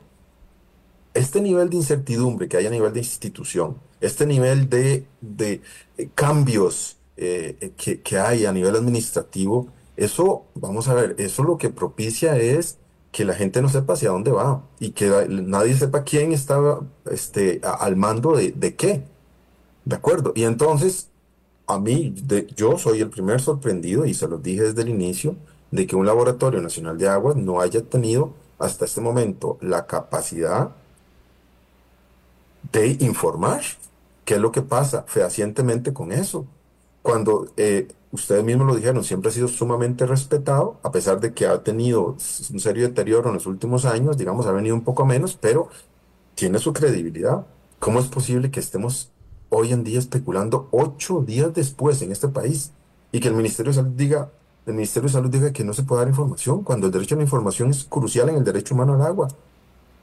[1.13, 5.61] este nivel de incertidumbre que hay a nivel de institución, este nivel de, de
[5.99, 11.43] eh, cambios eh, eh, que, que, hay a nivel administrativo, eso, vamos a ver, eso
[11.43, 12.79] lo que propicia es
[13.11, 17.61] que la gente no sepa hacia dónde va y que nadie sepa quién está este,
[17.63, 19.03] al mando de, de qué.
[19.85, 20.33] ¿De acuerdo?
[20.35, 21.11] Y entonces,
[21.67, 25.35] a mí, de, yo soy el primer sorprendido y se los dije desde el inicio
[25.71, 30.71] de que un laboratorio nacional de aguas no haya tenido hasta este momento la capacidad
[32.71, 33.61] de informar
[34.25, 36.45] qué es lo que pasa fehacientemente con eso.
[37.01, 41.47] Cuando eh, ustedes mismos lo dijeron, siempre ha sido sumamente respetado, a pesar de que
[41.47, 42.17] ha tenido
[42.51, 45.69] un serio deterioro en los últimos años, digamos, ha venido un poco menos, pero
[46.35, 47.45] tiene su credibilidad.
[47.79, 49.11] ¿Cómo es posible que estemos
[49.49, 52.71] hoy en día especulando ocho días después en este país
[53.11, 54.31] y que el Ministerio de Salud diga,
[54.65, 57.17] el Ministerio de Salud diga que no se puede dar información cuando el derecho a
[57.17, 59.29] la información es crucial en el derecho humano al agua.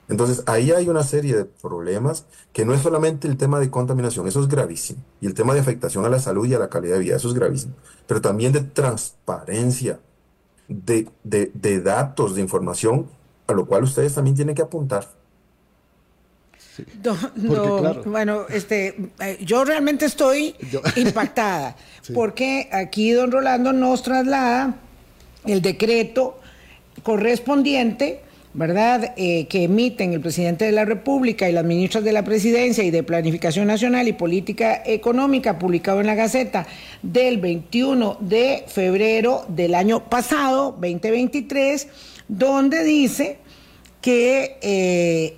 [0.09, 4.27] Entonces, ahí hay una serie de problemas que no es solamente el tema de contaminación,
[4.27, 6.95] eso es gravísimo, y el tema de afectación a la salud y a la calidad
[6.95, 7.75] de vida, eso es gravísimo,
[8.07, 9.99] pero también de transparencia,
[10.67, 13.07] de, de, datos, de información,
[13.45, 15.07] a lo cual ustedes también tienen que apuntar.
[17.35, 20.55] No, bueno, este, eh, yo realmente estoy
[20.95, 21.75] impactada,
[22.13, 24.75] porque aquí don Rolando nos traslada
[25.45, 26.39] el decreto
[27.03, 28.21] correspondiente
[28.53, 32.83] ¿verdad?, eh, que emiten el presidente de la República y las ministras de la Presidencia
[32.83, 36.65] y de Planificación Nacional y Política Económica, publicado en la Gaceta
[37.03, 41.87] del 21 de febrero del año pasado, 2023,
[42.27, 43.37] donde dice
[44.01, 45.37] que eh,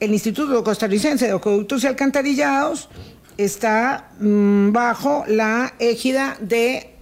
[0.00, 2.88] el Instituto Costarricense de Acueductos y Alcantarillados
[3.36, 6.96] está mm, bajo la égida de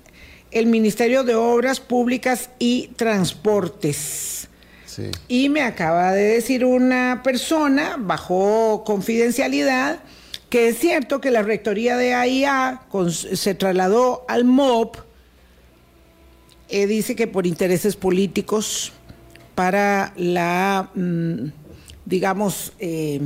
[0.51, 4.49] el Ministerio de Obras Públicas y Transportes.
[5.27, 9.99] Y me acaba de decir una persona, bajo confidencialidad,
[10.49, 14.99] que es cierto que la rectoría de AIA se trasladó al MOP,
[16.69, 18.93] eh, dice que por intereses políticos,
[19.57, 21.49] para la, mm,
[22.05, 23.21] digamos, eh,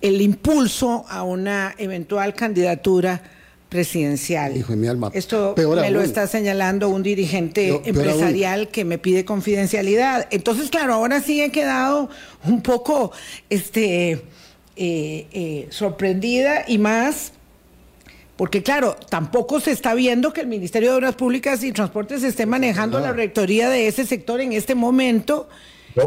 [0.00, 3.22] el impulso a una eventual candidatura
[3.68, 4.56] presidencial.
[4.56, 5.10] Hijo de mi alma.
[5.14, 10.28] Esto me lo está señalando un dirigente empresarial que me pide confidencialidad.
[10.30, 12.08] Entonces, claro, ahora sí he quedado
[12.44, 13.10] un poco
[13.50, 14.20] este, eh,
[14.76, 17.32] eh, sorprendida y más
[18.36, 22.46] porque claro, tampoco se está viendo que el Ministerio de Obras Públicas y Transportes esté
[22.46, 25.48] manejando la rectoría de ese sector en este momento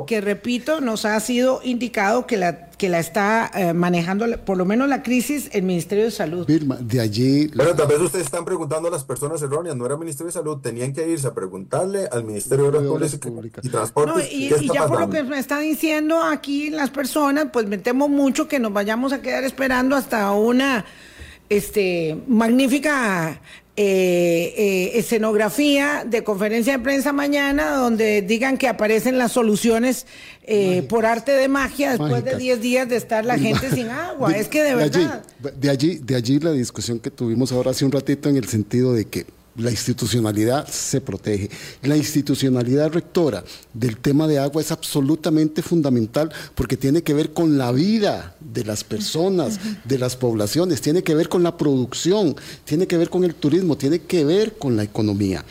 [0.05, 4.65] que repito, nos ha sido indicado que la, que la está eh, manejando, por lo
[4.65, 6.45] menos la crisis, el Ministerio de Salud.
[6.45, 7.47] de allí...
[7.55, 10.33] Pero tal vez ustedes están preguntando a las personas erróneas, no era el Ministerio de
[10.33, 14.31] Salud, tenían que irse a preguntarle al Ministerio de Obras Públicas y Transportes.
[14.31, 18.47] y, ya por lo que me están diciendo aquí las personas, pues me temo mucho
[18.47, 20.85] que nos vayamos a quedar esperando hasta una
[21.49, 23.39] este, magnífica
[23.79, 30.07] eh, eh, escenografía de conferencia de prensa mañana donde digan que aparecen las soluciones
[30.41, 34.31] eh, por arte de magia después de 10 días de estar la gente sin agua.
[34.31, 35.23] es que de, verdad.
[35.39, 38.93] de, allí, de allí la discusión que tuvimos ahora hace un ratito en el sentido
[38.93, 39.27] de que
[39.57, 41.49] la institucionalidad se protege.
[41.81, 43.43] La institucionalidad rectora
[43.73, 48.63] del tema de agua es absolutamente fundamental porque tiene que ver con la vida de
[48.63, 52.35] las personas, de las poblaciones, tiene que ver con la producción,
[52.65, 55.43] tiene que ver con el turismo, tiene que ver con la economía.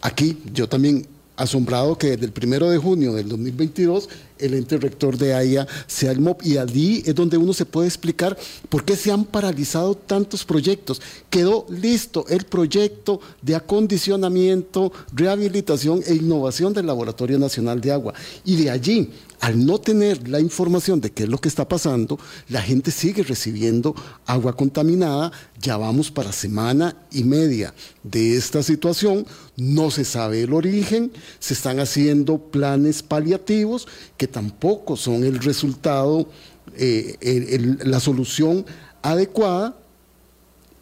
[0.00, 1.06] Aquí yo también
[1.40, 6.12] asombrado que desde el primero de junio del 2022 el ente rector de AIA sea
[6.12, 8.36] el MOP y allí es donde uno se puede explicar
[8.68, 11.00] por qué se han paralizado tantos proyectos.
[11.30, 18.14] Quedó listo el proyecto de acondicionamiento, rehabilitación e innovación del Laboratorio Nacional de Agua
[18.44, 19.10] y de allí
[19.40, 22.18] al no tener la información de qué es lo que está pasando,
[22.48, 23.94] la gente sigue recibiendo
[24.26, 25.32] agua contaminada.
[25.60, 29.26] Ya vamos para semana y media de esta situación.
[29.56, 36.28] No se sabe el origen, se están haciendo planes paliativos que tampoco son el resultado,
[36.76, 38.66] eh, la solución
[39.02, 39.76] adecuada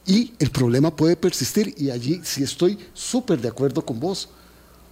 [0.05, 4.31] y el problema puede persistir y allí sí estoy súper de acuerdo con vos.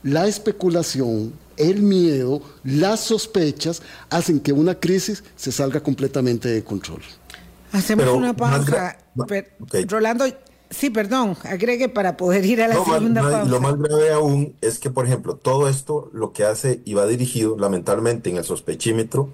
[0.02, 7.02] La especulación, el miedo, las sospechas hacen que una crisis se salga completamente de control.
[7.72, 8.98] Hacemos una pausa.
[9.88, 10.24] Rolando,
[10.70, 13.44] sí, perdón, agregue para poder ir a la segunda pausa.
[13.44, 17.06] Lo más grave aún es que, por ejemplo, todo esto lo que hace y va
[17.06, 19.30] dirigido, lamentablemente, en el sospechímetro,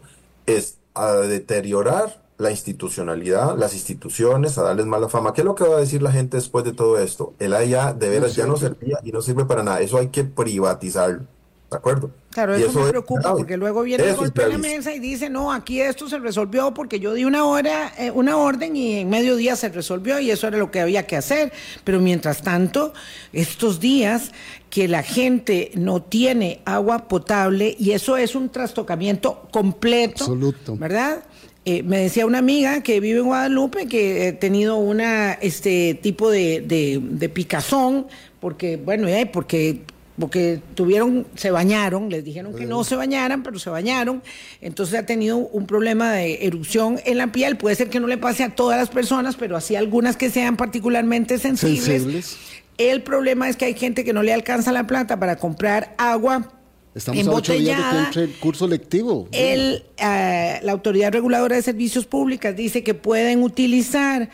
[0.47, 5.33] es a deteriorar la institucionalidad, las instituciones, a darles mala fama.
[5.33, 7.35] ¿Qué es lo que va a decir la gente después de todo esto?
[7.39, 9.81] El AIA de veras ya no servía y no sirve para nada.
[9.81, 11.27] Eso hay que privatizarlo.
[11.73, 12.11] ¿De acuerdo?
[12.31, 15.53] Claro, eso, me preocupa porque luego viene el golpe de la mesa y dice, no,
[15.53, 19.37] aquí esto se resolvió porque yo di una hora, eh, una orden y en medio
[19.37, 21.53] día se resolvió y eso era lo que había que hacer.
[21.83, 22.93] Pero mientras tanto,
[23.33, 24.33] estos días
[24.69, 30.77] que la gente no tiene agua potable y eso es un trastocamiento completo, Absoluto.
[30.77, 31.25] ¿verdad?
[31.65, 36.29] Eh, me decía una amiga que vive en Guadalupe que ha tenido una este tipo
[36.29, 38.09] de, de, picazón
[38.41, 39.83] porque bueno eh, porque
[40.19, 44.23] porque tuvieron, se bañaron, les dijeron que no se bañaran, pero se bañaron,
[44.61, 48.19] entonces ha tenido un problema de erupción en la piel, puede ser que no le
[48.19, 52.37] pase a todas las personas, pero así algunas que sean particularmente sensibles.
[52.79, 56.51] El problema es que hay gente que no le alcanza la plata para comprar agua
[56.95, 59.29] Estamos a ocho días de el curso lectivo.
[59.33, 64.29] El, eh, la Autoridad Reguladora de Servicios Públicos dice que pueden utilizar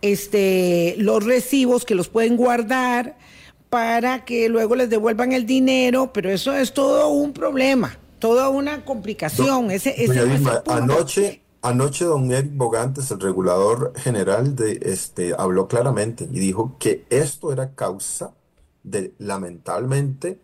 [0.00, 3.16] este, los recibos que los pueden guardar
[3.70, 8.84] para que luego les devuelvan el dinero, pero eso es todo un problema, toda una
[8.84, 9.70] complicación.
[9.70, 9.94] ese,
[10.66, 17.04] anoche, anoche don Eric Bogantes, el regulador general, de este, habló claramente y dijo que
[17.10, 18.34] esto era causa
[18.84, 20.38] de, lamentablemente,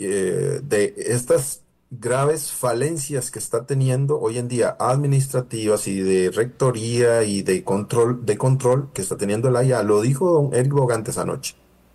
[0.00, 1.60] eh, de estas
[2.00, 8.26] graves falencias que está teniendo hoy en día administrativas y de rectoría y de control,
[8.26, 9.82] de control que está teniendo la IA.
[9.82, 11.54] Lo dijo don Eric Bogantes anoche.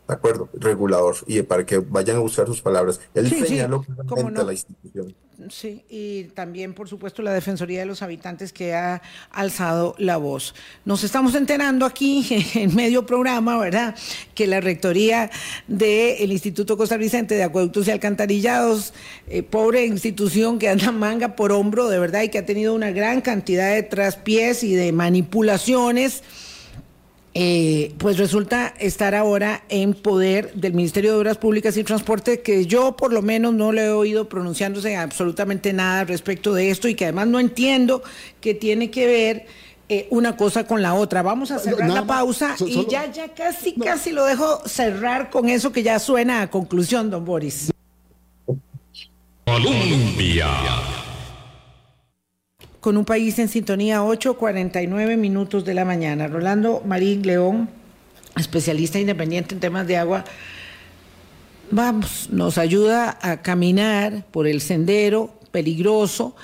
[0.10, 0.50] ¿De acuerdo?
[0.54, 1.18] Regulador.
[1.28, 3.00] Y para que vayan a usar sus palabras.
[3.14, 5.16] Él señaló claramente a la institución.
[5.52, 10.56] Sí, y también, por supuesto, la Defensoría de los Habitantes que ha alzado la voz.
[10.84, 13.96] Nos estamos enterando aquí en medio programa, ¿verdad?,
[14.34, 15.30] que la rectoría
[15.68, 18.96] del Instituto Costarricense de Acueductos y Alcantarillados,
[19.28, 22.90] eh, pobre institución que anda manga por hombro, de verdad, y que ha tenido una
[22.90, 26.24] gran cantidad de traspiés y de manipulaciones
[27.36, 32.66] eh, pues resulta estar ahora en poder del Ministerio de Obras Públicas y Transporte, que
[32.66, 36.96] yo por lo menos no le he oído pronunciándose absolutamente nada respecto de esto y
[36.96, 38.02] que además no entiendo
[38.42, 39.46] que tiene que ver
[39.90, 41.22] eh, una cosa con la otra.
[41.22, 45.72] Vamos a cerrar la pausa y ya, ya casi, casi lo dejo cerrar con eso
[45.72, 47.72] que ya suena a conclusión, don Boris.
[49.46, 50.48] Colombia
[52.80, 56.28] con un país en sintonía, 8.49 minutos de la mañana.
[56.28, 57.70] Rolando Marín León,
[58.38, 60.24] especialista independiente en temas de agua,
[61.72, 66.36] vamos, nos ayuda a caminar por el sendero peligroso,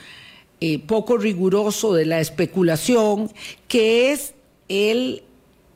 [0.60, 3.32] eh, poco riguroso de la especulación,
[3.68, 4.34] que es
[4.68, 5.24] el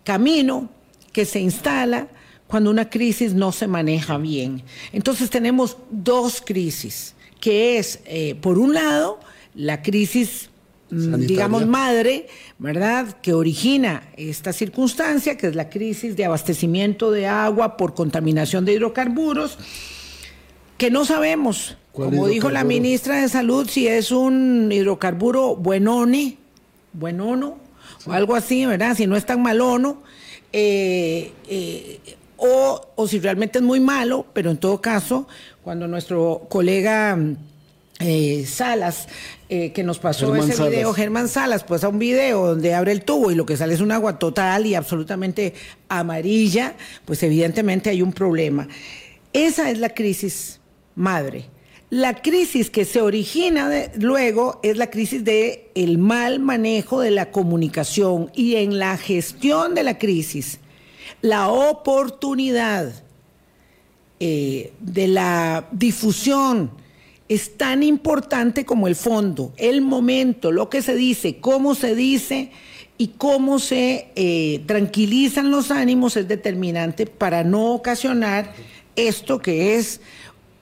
[0.03, 0.69] camino
[1.13, 2.07] que se instala
[2.47, 4.63] cuando una crisis no se maneja bien.
[4.91, 9.19] Entonces tenemos dos crisis, que es, eh, por un lado,
[9.55, 10.49] la crisis,
[10.91, 12.27] mm, digamos, madre,
[12.57, 18.65] ¿verdad?, que origina esta circunstancia, que es la crisis de abastecimiento de agua por contaminación
[18.65, 19.57] de hidrocarburos,
[20.77, 26.37] que no sabemos, como dijo la ministra de Salud, si es un hidrocarburo buenone,
[26.93, 27.57] buenono,
[28.05, 30.01] o algo así, ¿verdad?, si no es tan malono.
[30.51, 31.99] Eh, eh,
[32.37, 35.27] o, o si realmente es muy malo, pero en todo caso,
[35.61, 37.17] cuando nuestro colega
[37.99, 39.07] eh, Salas,
[39.49, 43.03] eh, que nos pasó ese video, Germán Salas, pues a un video donde abre el
[43.03, 45.53] tubo y lo que sale es un agua total y absolutamente
[45.89, 48.69] amarilla, pues evidentemente hay un problema.
[49.33, 50.61] Esa es la crisis
[50.95, 51.45] madre.
[51.89, 57.31] La crisis que se origina luego es la crisis de el mal manejo de la
[57.31, 60.59] comunicación y en la gestión de la crisis,
[61.21, 62.93] la oportunidad
[64.19, 66.71] eh, de la difusión
[67.29, 72.51] es tan importante como el fondo, el momento, lo que se dice, cómo se dice
[72.97, 78.53] y cómo se eh, tranquilizan los ánimos es determinante para no ocasionar
[78.95, 80.01] esto que es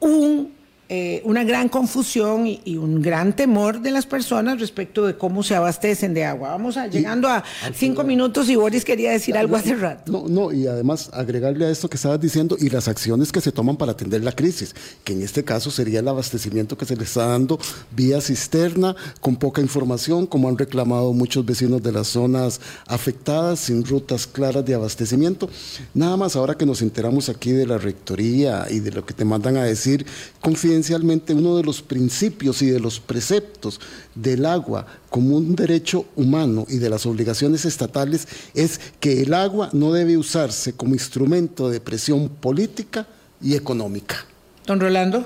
[0.01, 0.56] un
[0.89, 5.53] eh, una gran confusión y, un gran temor de las personas respecto de cómo se
[5.53, 6.51] abastecen de agua.
[6.51, 10.09] Vamos a, llegando a cinco minutos y Boris quería decir algo hace rato.
[10.09, 13.51] No, no, y además agregarle a esto que estabas diciendo y las acciones que se
[13.51, 14.73] toman para atender la crisis,
[15.03, 17.59] que en este caso sería el abastecimiento que se le está dando
[17.91, 23.83] vía cisterna, con poca información, como han reclamado muchos vecinos de las zonas afectadas, sin
[23.83, 25.49] rutas claras de abastecimiento.
[25.93, 29.25] Nada más ahora que nos enteramos aquí de la rectoría y de lo que te
[29.25, 30.05] mandan a decir,
[30.39, 33.81] confía esencialmente uno de los principios y de los preceptos
[34.13, 39.69] del agua como un derecho humano y de las obligaciones estatales es que el agua
[39.73, 43.07] no debe usarse como instrumento de presión política
[43.41, 44.17] y económica.
[44.67, 45.25] Don Rolando.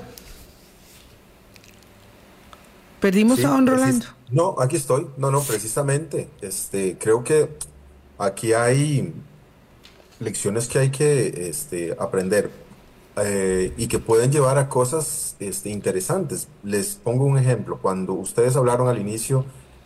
[3.01, 4.05] Perdimos a don Rolando.
[4.29, 5.07] No, aquí estoy.
[5.17, 6.29] No, no, precisamente.
[6.41, 7.49] Este, creo que
[8.17, 9.13] aquí hay
[10.21, 12.60] lecciones que hay que este, aprender.
[13.17, 16.47] Eh, y que pueden llevar a cosas este, interesantes.
[16.63, 17.79] Les pongo un ejemplo.
[17.81, 19.45] Cuando ustedes hablaron al inicio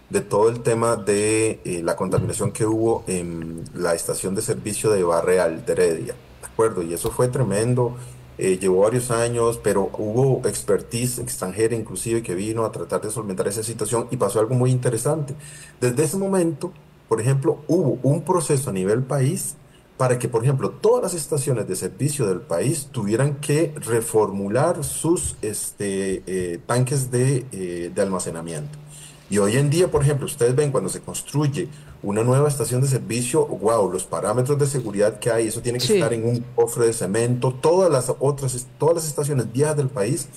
[0.10, 4.92] de todo el tema de eh, la contaminación que hubo en la estación de servicio
[4.92, 6.84] de Barreal de Heredia, ¿de acuerdo?
[6.84, 7.96] Y eso fue tremendo.
[8.38, 13.48] Eh, llevó varios años, pero hubo expertise extranjera inclusive que vino a tratar de solventar
[13.48, 15.34] esa situación y pasó algo muy interesante.
[15.80, 16.74] Desde ese momento,
[17.08, 19.56] por ejemplo, hubo un proceso a nivel país
[19.98, 25.38] para que, por ejemplo, todas las estaciones de servicio del país tuvieran que reformular sus
[25.42, 28.78] este, eh, tanques de, eh, de, almacenamiento.
[29.30, 31.70] Y hoy en día, por ejemplo, ustedes ven cuando se construye
[32.04, 35.94] una nueva estación de servicio, wow, los parámetros de seguridad que hay, eso tiene que
[35.94, 40.28] estar en un cofre de cemento, todas las otras, todas las estaciones viejas del país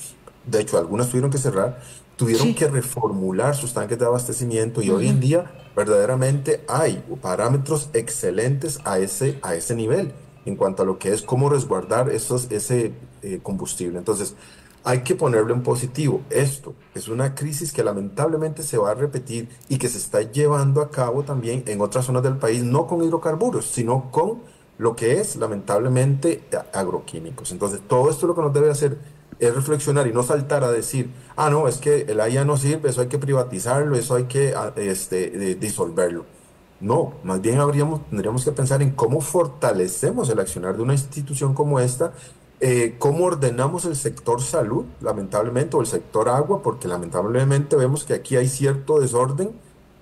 [0.51, 1.81] de hecho algunas tuvieron que cerrar,
[2.19, 8.81] tuvieron que reformular sus tanques de abastecimiento y hoy en día verdaderamente hay parámetros excelentes
[8.85, 10.12] a ese, a ese nivel
[10.45, 12.93] en cuanto a lo que es cómo resguardar esos, ese
[13.23, 13.99] eh, combustible.
[13.99, 14.35] Entonces,
[14.83, 16.23] hay que ponerlo en positivo.
[16.29, 20.81] Esto es una crisis que lamentablemente se va a repetir y que se está llevando
[20.81, 24.41] a cabo también en otras zonas del país, no con hidrocarburos, sino con
[24.79, 26.43] lo que es lamentablemente
[26.73, 27.53] agroquímicos.
[27.53, 28.99] Entonces, todo esto lo que nos debe hacer
[29.39, 32.91] es reflexionar y no saltar a decir, ah, no, es que el AIA no sirve,
[32.91, 36.24] eso hay que privatizarlo, eso hay que ah, este, disolverlo.
[36.80, 41.55] No, más bien habríamos, tendríamos que pensar en cómo fortalecemos el accionar de una institución
[41.55, 42.12] como esta,
[42.61, 48.14] eh, cómo ordenamos el sector salud, lamentablemente, o el sector agua, porque lamentablemente vemos que
[48.14, 49.53] aquí hay cierto desorden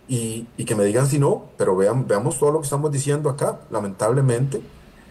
[0.08, 3.30] y, y que me digan si no, pero vean, veamos todo lo que estamos diciendo
[3.30, 4.60] acá, lamentablemente.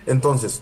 [0.06, 0.62] Entonces,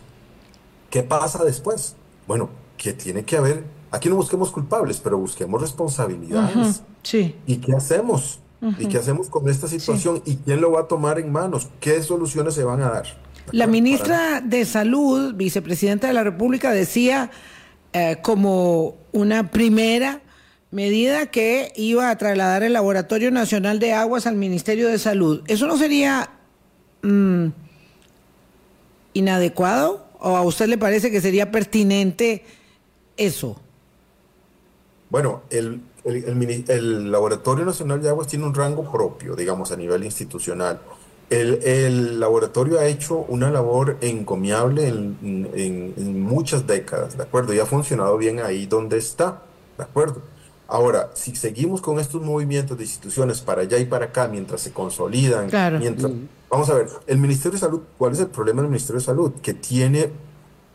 [0.90, 1.96] ¿qué pasa después?
[2.28, 6.84] Bueno, que tiene que haber, aquí no busquemos culpables, pero busquemos responsabilidades.
[7.04, 7.36] sí.
[7.46, 8.40] ¿Y qué hacemos?
[8.80, 10.22] ¿Y qué hacemos con esta situación?
[10.26, 11.68] ¿Y quién lo va a tomar en manos?
[11.82, 13.06] ¿Qué soluciones se van a dar?
[13.52, 17.30] La ministra de Salud, vicepresidenta de la República, decía
[17.92, 20.22] eh, como una primera
[20.72, 25.44] medida que iba a trasladar el Laboratorio Nacional de Aguas al Ministerio de Salud.
[25.48, 26.30] ¿Eso no sería
[27.02, 27.48] mm,
[29.14, 30.08] inadecuado?
[30.20, 32.46] ¿O a usted le parece que sería pertinente
[33.18, 33.60] eso?
[35.10, 40.82] Bueno, el, el, Laboratorio Nacional de Aguas tiene un rango propio, digamos, a nivel institucional.
[41.30, 47.54] El, laboratorio ha hecho una labor encomiable en, muchas décadas, ¿de acuerdo?
[47.54, 49.44] Y ha funcionado bien ahí donde está,
[49.78, 50.22] ¿de acuerdo?
[50.68, 54.72] Ahora, si seguimos con estos movimientos de instituciones para allá y para acá mientras se
[54.72, 55.50] consolidan,
[55.80, 56.12] mientras...
[56.50, 59.32] Vamos a ver, el Ministerio de Salud, ¿cuál es el problema del Ministerio de Salud?
[59.42, 60.12] Que tiene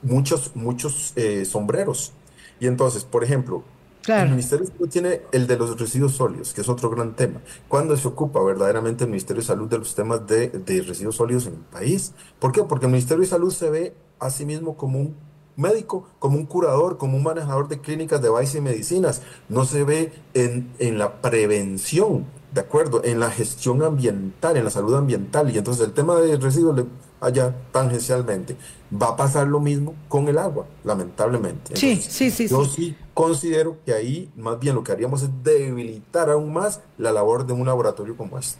[0.02, 2.12] muchos, muchos eh, sombreros.
[2.60, 3.64] Y entonces, por ejemplo,
[4.06, 7.40] el Ministerio de Salud tiene el de los residuos sólidos, que es otro gran tema.
[7.68, 10.50] ¿Cuándo se ocupa verdaderamente el Ministerio de Salud de los temas de,
[10.86, 12.14] residuos sólidos en el país?
[12.38, 12.62] ¿Por qué?
[12.62, 15.14] Porque el Ministerio de Salud se ve a sí mismo como un
[15.56, 19.20] médico, como un curador, como un manejador de clínicas de base y medicinas.
[19.48, 23.02] No se ve en, en la prevención, ¿de acuerdo?
[23.04, 25.50] En la gestión ambiental, en la salud ambiental.
[25.50, 26.86] Y entonces el tema de residuos
[27.20, 28.56] allá tangencialmente.
[28.90, 31.76] Va a pasar lo mismo con el agua, lamentablemente.
[31.76, 32.48] sí, sí, sí.
[32.48, 32.96] Yo sí.
[33.14, 37.52] considero que ahí más bien lo que haríamos es debilitar aún más la labor de
[37.52, 38.58] un laboratorio como este.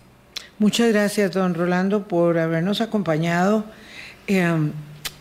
[0.59, 3.65] Muchas gracias, don Rolando, por habernos acompañado.
[4.27, 4.73] Em,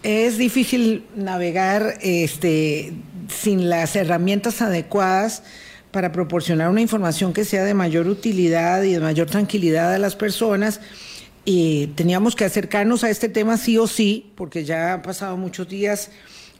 [0.03, 2.93] es difícil navegar este,
[3.29, 5.43] sin las herramientas adecuadas
[5.91, 10.15] para proporcionar una información que sea de mayor utilidad y de mayor tranquilidad a las
[10.15, 10.81] personas
[11.49, 15.69] y teníamos que acercarnos a este tema sí o sí, porque ya han pasado muchos
[15.69, 16.11] días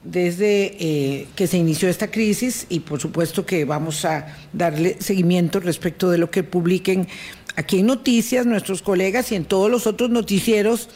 [0.02, 5.60] desde eh, que se inició esta crisis y por supuesto que vamos a darle seguimiento
[5.60, 7.10] respecto de lo que publiquen
[7.58, 10.88] aquí en Noticias nuestros colegas y en todos los otros noticieros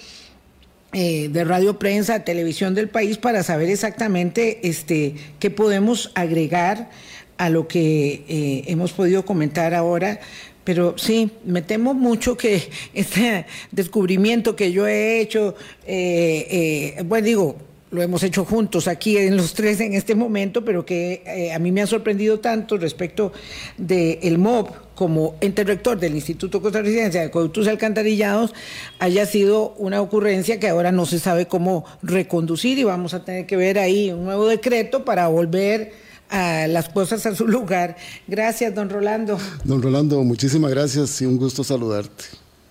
[0.94, 6.90] eh, de radio, prensa, televisión del país para saber exactamente este, qué podemos agregar
[7.38, 10.22] a lo que eh, hemos podido comentar ahora
[10.64, 15.56] pero sí, me temo mucho que este descubrimiento que yo he hecho,
[15.86, 17.56] eh, eh, bueno, digo,
[17.92, 21.60] lo hemos hecho juntos aquí en los tres en este momento, pero que eh, a
[21.60, 23.32] mí me ha sorprendido tanto respecto
[23.78, 28.54] del el MOB como ente rector del Instituto Costarricense de Acueductos Alcantarillados
[29.00, 33.46] haya sido una ocurrencia que ahora no se sabe cómo reconducir y vamos a tener
[33.46, 37.98] que ver ahí un nuevo decreto para volver a las cosas a su lugar.
[38.28, 39.38] Gracias, don Rolando.
[39.64, 42.24] Don Rolando, muchísimas gracias y un gusto saludarte.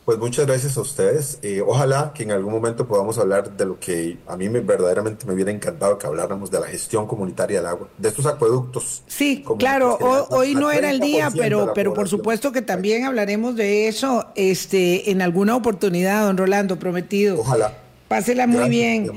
[0.04, 1.38] Pues muchas gracias a ustedes.
[1.42, 5.26] Eh, ojalá que en algún momento podamos hablar de lo que a mí me, verdaderamente
[5.26, 9.04] me hubiera encantado que habláramos de la gestión comunitaria del agua, de estos acueductos.
[9.06, 9.98] Sí, claro,
[10.30, 15.12] hoy, no era el día, pero, pero por supuesto que también hablaremos de eso este,
[15.12, 17.38] en alguna oportunidad, don Rolando, prometido.
[17.38, 17.76] Ojalá.
[18.08, 19.12] Pásela muy bien.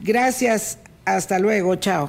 [0.00, 2.08] Gracias, hasta luego, chao.